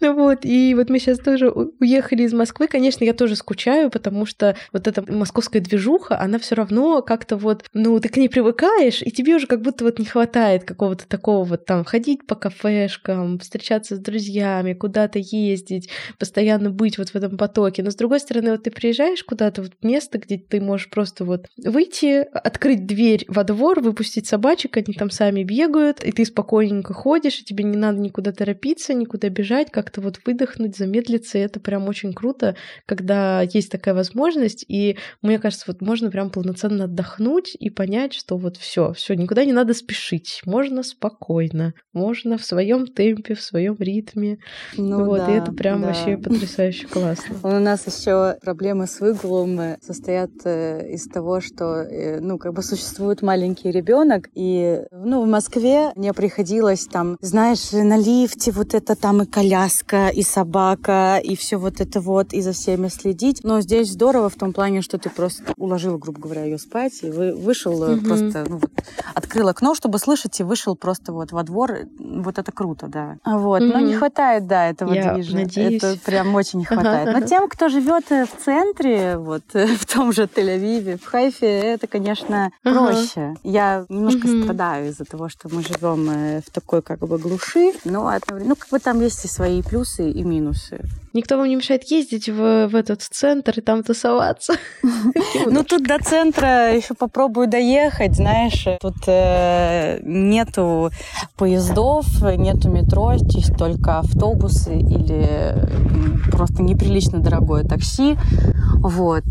Вот, 0.00 0.44
и 0.44 0.74
вот 0.74 0.88
мы 0.88 0.98
сейчас 0.98 1.18
тоже 1.18 1.50
уехали 1.50 2.22
из 2.22 2.32
Москвы. 2.32 2.68
Конечно, 2.68 3.04
я 3.04 3.12
тоже 3.12 3.36
скучаю 3.36 3.87
понимаю, 3.88 3.90
потому 3.90 4.26
что 4.26 4.56
вот 4.72 4.86
эта 4.86 5.10
московская 5.10 5.60
движуха, 5.60 6.18
она 6.20 6.38
все 6.38 6.54
равно 6.54 7.02
как-то 7.02 7.36
вот, 7.36 7.64
ну, 7.74 7.98
ты 8.00 8.08
к 8.08 8.16
ней 8.16 8.28
привыкаешь, 8.28 9.02
и 9.02 9.10
тебе 9.10 9.36
уже 9.36 9.46
как 9.46 9.62
будто 9.62 9.84
вот 9.84 9.98
не 9.98 10.04
хватает 10.04 10.64
какого-то 10.64 11.06
такого 11.06 11.44
вот 11.44 11.66
там 11.66 11.84
ходить 11.84 12.26
по 12.26 12.34
кафешкам, 12.34 13.38
встречаться 13.38 13.96
с 13.96 13.98
друзьями, 13.98 14.74
куда-то 14.74 15.18
ездить, 15.18 15.90
постоянно 16.18 16.70
быть 16.70 16.98
вот 16.98 17.10
в 17.10 17.16
этом 17.16 17.36
потоке. 17.36 17.82
Но 17.82 17.90
с 17.90 17.96
другой 17.96 18.20
стороны, 18.20 18.52
вот 18.52 18.62
ты 18.62 18.70
приезжаешь 18.70 19.24
куда-то 19.24 19.62
в 19.62 19.70
место, 19.82 20.18
где 20.18 20.38
ты 20.38 20.60
можешь 20.60 20.90
просто 20.90 21.24
вот 21.24 21.46
выйти, 21.56 22.24
открыть 22.32 22.86
дверь 22.86 23.24
во 23.28 23.44
двор, 23.44 23.80
выпустить 23.80 24.26
собачек, 24.26 24.76
они 24.76 24.94
там 24.94 25.10
сами 25.10 25.42
бегают, 25.42 26.02
и 26.04 26.12
ты 26.12 26.24
спокойненько 26.24 26.94
ходишь, 26.94 27.40
и 27.40 27.44
тебе 27.44 27.64
не 27.64 27.76
надо 27.76 27.98
никуда 27.98 28.32
торопиться, 28.32 28.94
никуда 28.94 29.28
бежать, 29.28 29.70
как-то 29.70 30.00
вот 30.00 30.20
выдохнуть, 30.24 30.76
замедлиться, 30.76 31.38
и 31.38 31.42
это 31.42 31.60
прям 31.60 31.88
очень 31.88 32.12
круто, 32.12 32.56
когда 32.86 33.42
есть 33.42 33.70
такая 33.70 33.77
возможность, 33.86 34.64
и 34.68 34.96
мне 35.22 35.38
кажется, 35.38 35.64
вот 35.68 35.80
можно 35.80 36.10
прям 36.10 36.30
полноценно 36.30 36.84
отдохнуть 36.84 37.56
и 37.58 37.70
понять, 37.70 38.14
что 38.14 38.36
вот 38.36 38.56
все, 38.56 38.92
все, 38.92 39.14
никуда 39.14 39.44
не 39.44 39.52
надо 39.52 39.74
спешить, 39.74 40.40
можно 40.44 40.82
спокойно, 40.82 41.74
можно 41.92 42.38
в 42.38 42.44
своем 42.44 42.86
темпе, 42.86 43.34
в 43.34 43.42
своем 43.42 43.76
ритме. 43.78 44.38
Ну, 44.76 45.04
вот, 45.04 45.18
да, 45.18 45.34
и 45.34 45.38
это 45.38 45.52
прям 45.52 45.82
да. 45.82 45.88
вообще 45.88 46.16
потрясающе 46.22 46.86
классно. 46.86 47.36
У 47.42 47.60
нас 47.60 47.86
еще 47.86 48.36
проблемы 48.42 48.86
с 48.86 49.00
выгулом 49.00 49.60
э, 49.60 49.78
состоят 49.80 50.30
э, 50.44 50.92
из 50.92 51.06
того, 51.08 51.40
что, 51.40 51.82
э, 51.82 52.20
ну, 52.20 52.38
как 52.38 52.54
бы 52.54 52.62
существует 52.62 53.22
маленький 53.22 53.70
ребенок, 53.70 54.28
и, 54.34 54.82
ну, 54.90 55.22
в 55.22 55.26
Москве 55.26 55.92
мне 55.94 56.12
приходилось 56.12 56.38
приходилось 56.48 56.86
там, 56.86 57.16
знаешь, 57.20 57.72
на 57.72 57.96
лифте 57.96 58.52
вот 58.52 58.74
это 58.74 58.94
там 58.94 59.22
и 59.22 59.26
коляска, 59.26 60.08
и 60.08 60.22
собака, 60.22 61.20
и 61.22 61.36
все 61.36 61.56
вот 61.56 61.80
это 61.80 62.00
вот, 62.00 62.32
и 62.32 62.40
за 62.40 62.52
всеми 62.52 62.88
следить. 62.88 63.40
Но 63.44 63.60
здесь 63.68 63.90
здорово 63.90 64.30
в 64.30 64.34
том 64.34 64.54
плане, 64.54 64.80
что 64.80 64.96
ты 64.96 65.10
просто 65.10 65.44
уложил, 65.58 65.98
грубо 65.98 66.20
говоря, 66.20 66.44
ее 66.44 66.56
спать, 66.56 67.00
и 67.02 67.10
вы, 67.10 67.34
вышел 67.34 67.74
угу. 67.82 68.00
просто, 68.00 68.46
ну, 68.48 68.56
вот, 68.56 68.70
открыл 69.14 69.48
окно, 69.48 69.74
чтобы 69.74 69.98
слышать, 69.98 70.40
и 70.40 70.42
вышел 70.42 70.74
просто 70.74 71.12
вот 71.12 71.32
во 71.32 71.42
двор. 71.42 71.80
Вот 71.98 72.38
это 72.38 72.50
круто, 72.50 72.86
да. 72.86 73.18
Вот. 73.26 73.60
Угу. 73.60 73.72
Но 73.72 73.80
не 73.80 73.94
хватает, 73.94 74.46
да, 74.46 74.70
этого 74.70 74.94
Я 74.94 75.12
движа. 75.12 75.34
Надеюсь. 75.34 75.82
Это 75.82 75.98
прям 76.02 76.34
очень 76.34 76.60
не 76.60 76.64
хватает. 76.64 77.12
Но 77.12 77.26
тем, 77.26 77.46
кто 77.46 77.68
живет 77.68 78.08
в 78.08 78.42
центре, 78.42 79.18
вот 79.18 79.42
в 79.52 79.86
том 79.86 80.12
же 80.12 80.22
Тель-Авиве, 80.22 80.96
в 80.96 81.04
Хайфе, 81.04 81.46
это, 81.46 81.86
конечно, 81.86 82.50
проще. 82.62 83.34
Я 83.42 83.84
немножко 83.90 84.28
страдаю 84.28 84.88
из-за 84.88 85.04
того, 85.04 85.28
что 85.28 85.50
мы 85.54 85.62
живем 85.62 86.08
э, 86.08 86.40
в 86.40 86.50
такой 86.50 86.80
как 86.80 87.00
бы 87.00 87.18
глуши, 87.18 87.72
но 87.84 88.10
ну, 88.30 88.56
как 88.56 88.70
бы 88.70 88.78
там 88.78 89.02
есть 89.02 89.26
и 89.26 89.28
свои 89.28 89.62
плюсы 89.62 90.10
и 90.10 90.24
минусы. 90.24 90.80
Никто 91.18 91.36
вам 91.36 91.48
не 91.48 91.56
мешает 91.56 91.82
ездить 91.90 92.28
в, 92.28 92.68
в 92.68 92.76
этот 92.76 93.02
центр 93.02 93.58
и 93.58 93.60
там 93.60 93.82
тусоваться. 93.82 94.54
Ну, 95.46 95.64
тут 95.64 95.82
до 95.82 95.98
центра 95.98 96.72
еще 96.76 96.94
попробую 96.94 97.48
доехать, 97.48 98.14
знаешь. 98.14 98.66
Тут 98.80 98.96
э, 99.08 99.98
нету 100.04 100.90
поездов, 101.36 102.06
нету 102.36 102.70
метро, 102.70 103.14
есть 103.14 103.56
только 103.56 103.98
автобусы 103.98 104.76
или 104.78 105.54
просто 106.30 106.62
неприлично 106.62 107.18
дорогое 107.18 107.64
такси. 107.64 108.16
Вот. 108.76 109.24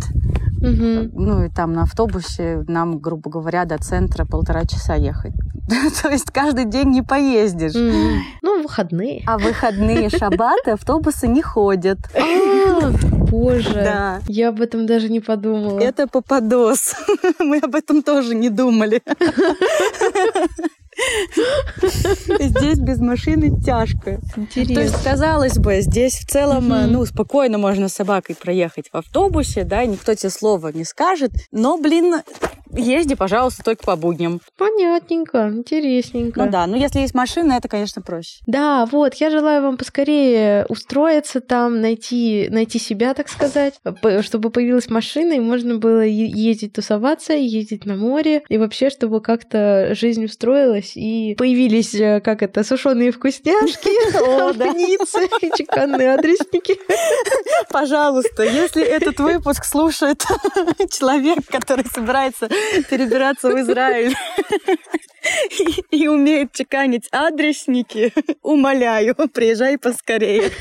Угу. 0.57 1.11
Ну 1.13 1.45
и 1.45 1.49
там 1.49 1.71
на 1.71 1.83
автобусе 1.83 2.65
нам, 2.67 2.99
грубо 2.99 3.29
говоря, 3.29 3.63
до 3.63 3.77
центра 3.77 4.25
полтора 4.25 4.65
часа 4.65 4.95
ехать. 4.95 5.33
То 6.01 6.09
есть 6.09 6.31
каждый 6.31 6.65
день 6.65 6.89
не 6.89 7.01
поездишь. 7.01 7.75
Mm. 7.75 8.19
Ну, 8.41 8.63
выходные. 8.63 9.23
А 9.27 9.37
выходные 9.37 10.09
шабаты 10.17 10.71
автобусы 10.71 11.27
не 11.27 11.41
ходят. 11.41 11.99
А, 12.15 12.91
боже, 13.29 13.73
да. 13.73 14.21
я 14.27 14.49
об 14.49 14.61
этом 14.61 14.85
даже 14.85 15.09
не 15.09 15.19
подумала. 15.19 15.79
Это 15.79 16.07
попадос. 16.07 16.95
Мы 17.39 17.59
об 17.59 17.75
этом 17.75 18.01
тоже 18.01 18.35
не 18.35 18.49
думали. 18.49 19.01
Здесь 22.39 22.79
без 22.79 22.99
машины 22.99 23.61
тяжко. 23.61 24.19
Интересно. 24.35 24.75
То 24.75 24.81
есть, 24.81 25.03
казалось 25.03 25.57
бы, 25.57 25.81
здесь 25.81 26.15
в 26.15 26.25
целом, 26.25 26.71
угу. 26.71 26.91
ну, 26.91 27.05
спокойно 27.05 27.57
можно 27.57 27.87
с 27.87 27.93
собакой 27.93 28.35
проехать 28.35 28.89
в 28.91 28.97
автобусе, 28.97 29.63
да, 29.63 29.85
никто 29.85 30.15
тебе 30.15 30.29
слова 30.29 30.71
не 30.71 30.85
скажет. 30.85 31.31
Но, 31.51 31.77
блин, 31.77 32.15
езди, 32.73 33.15
пожалуйста, 33.15 33.63
только 33.63 33.83
по 33.83 33.95
будням. 33.95 34.41
Понятненько, 34.57 35.49
интересненько. 35.53 36.43
Ну 36.43 36.51
да, 36.51 36.67
ну 36.67 36.75
если 36.77 36.99
есть 36.99 37.13
машина, 37.13 37.53
это, 37.53 37.67
конечно, 37.67 38.01
проще. 38.01 38.39
Да, 38.45 38.85
вот, 38.85 39.15
я 39.15 39.29
желаю 39.29 39.61
вам 39.61 39.77
поскорее 39.77 40.65
устроиться 40.69 41.41
там, 41.41 41.81
найти, 41.81 42.47
найти 42.49 42.79
себя, 42.79 43.13
так 43.13 43.29
сказать, 43.29 43.75
чтобы 44.21 44.49
появилась 44.49 44.89
машина, 44.89 45.33
и 45.33 45.39
можно 45.39 45.77
было 45.77 46.01
ездить 46.01 46.73
тусоваться, 46.73 47.33
ездить 47.33 47.85
на 47.85 47.95
море, 47.95 48.43
и 48.49 48.57
вообще, 48.57 48.89
чтобы 48.89 49.21
как-то 49.21 49.89
жизнь 49.93 50.25
устроилась, 50.25 50.93
и 50.95 51.35
появились, 51.37 51.93
э, 51.95 52.21
как 52.21 52.41
это, 52.41 52.63
сушеные 52.63 53.11
вкусняшки, 53.11 53.89
амуницы 54.77 55.29
и 55.41 55.51
чеканные 55.57 56.13
адресники. 56.13 56.77
Пожалуйста, 57.69 58.43
если 58.43 58.83
этот 58.83 59.19
выпуск 59.19 59.65
слушает 59.65 60.23
человек, 60.91 61.39
который 61.47 61.85
собирается 61.85 62.49
перебираться 62.89 63.49
в 63.49 63.59
Израиль 63.59 64.15
и, 65.91 66.07
умеет 66.07 66.53
чеканить 66.53 67.07
адресники, 67.11 68.13
умоляю, 68.41 69.15
приезжай 69.33 69.77
поскорее. 69.77 70.51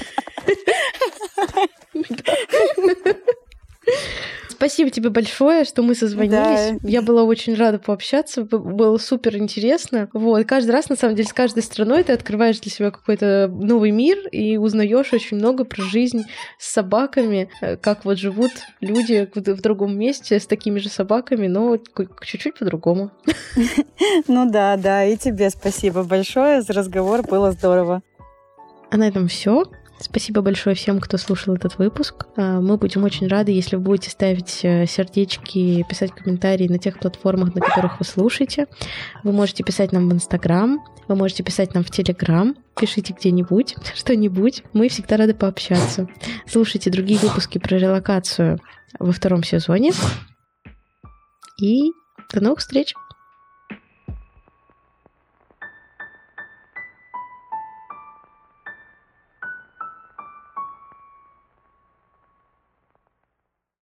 Спасибо 4.57 4.91
тебе 4.91 5.11
большое, 5.11 5.65
что 5.65 5.83
мы 5.83 5.95
созвонились. 5.95 6.81
Да. 6.81 6.89
Я 6.89 7.03
была 7.03 7.25
очень 7.25 7.55
рада 7.55 7.79
пообщаться, 7.79 8.43
было 8.43 8.97
супер 8.97 9.37
интересно. 9.37 10.09
Вот, 10.15 10.47
каждый 10.47 10.71
раз, 10.71 10.89
на 10.89 10.97
самом 10.97 11.15
деле, 11.15 11.29
с 11.29 11.35
каждой 11.35 11.63
страной 11.63 12.05
ты 12.05 12.15
открываешь 12.15 12.59
для 12.61 12.71
себя 12.71 12.91
какой-то 12.91 13.49
новый 13.53 13.91
мир 13.91 14.17
и 14.29 14.57
узнаешь 14.57 15.13
очень 15.13 15.37
много 15.37 15.65
про 15.65 15.83
жизнь 15.83 16.25
с 16.59 16.73
собаками, 16.73 17.51
э, 17.61 17.77
как 17.77 18.07
вот 18.07 18.19
живут 18.19 18.53
люди 18.81 19.29
в 19.35 19.61
другом 19.61 19.99
месте 19.99 20.41
с 20.41 20.47
такими 20.47 20.79
же 20.79 20.89
собаками, 20.89 21.49
но 21.49 21.77
чуть-чуть 22.23 22.59
по-другому. 22.59 23.11
Ну 24.29 24.51
да, 24.51 24.77
да, 24.77 25.05
и 25.05 25.17
тебе 25.17 25.51
спасибо 25.51 26.03
большое 26.03 26.63
за 26.63 26.73
разговор, 26.73 27.23
было 27.23 27.53
здорово. 27.53 28.03
А 28.91 28.97
на 28.97 29.09
этом 29.09 29.29
все. 29.29 29.65
Спасибо 29.99 30.43
большое 30.43 30.77
всем, 30.77 31.01
кто 31.01 31.17
слушал 31.17 31.55
этот 31.55 31.79
выпуск. 31.79 32.27
А, 32.37 32.61
мы 32.61 32.77
будем 32.77 33.05
очень 33.05 33.29
рады, 33.29 33.53
если 33.53 33.77
вы 33.77 33.83
будете 33.83 34.11
ставить 34.11 34.61
э, 34.63 34.87
сердечки, 34.87 35.85
писать 35.89 36.13
комментарии 36.13 36.69
на 36.69 36.79
тех 36.79 36.99
платформах, 36.99 37.55
на 37.55 37.63
которых 37.63 37.99
вы 37.99 38.05
слушаете. 38.05 38.67
Вы 39.25 39.33
можете 39.33 39.65
писать 39.65 39.93
нам 39.93 40.09
в 40.09 40.13
Инстаграм, 40.13 40.85
вы 41.09 41.17
можете 41.17 41.43
писать 41.43 41.75
нам 41.75 41.83
в 41.83 41.91
Телеграм, 41.91 42.55
пишите 42.79 43.15
где-нибудь, 43.19 43.77
что-нибудь. 43.95 44.65
Мы 44.75 44.89
всегда 44.89 45.17
рады 45.17 45.35
пообщаться. 45.35 46.09
Слушайте 46.47 46.91
другие 46.91 47.19
выпуски 47.19 47.59
про 47.59 47.77
релокацию 47.77 48.61
во 48.99 49.13
втором 49.13 49.43
сезоне. 49.43 49.93
И 51.59 51.91
до 52.33 52.43
новых 52.43 52.59
встреч! 52.59 52.95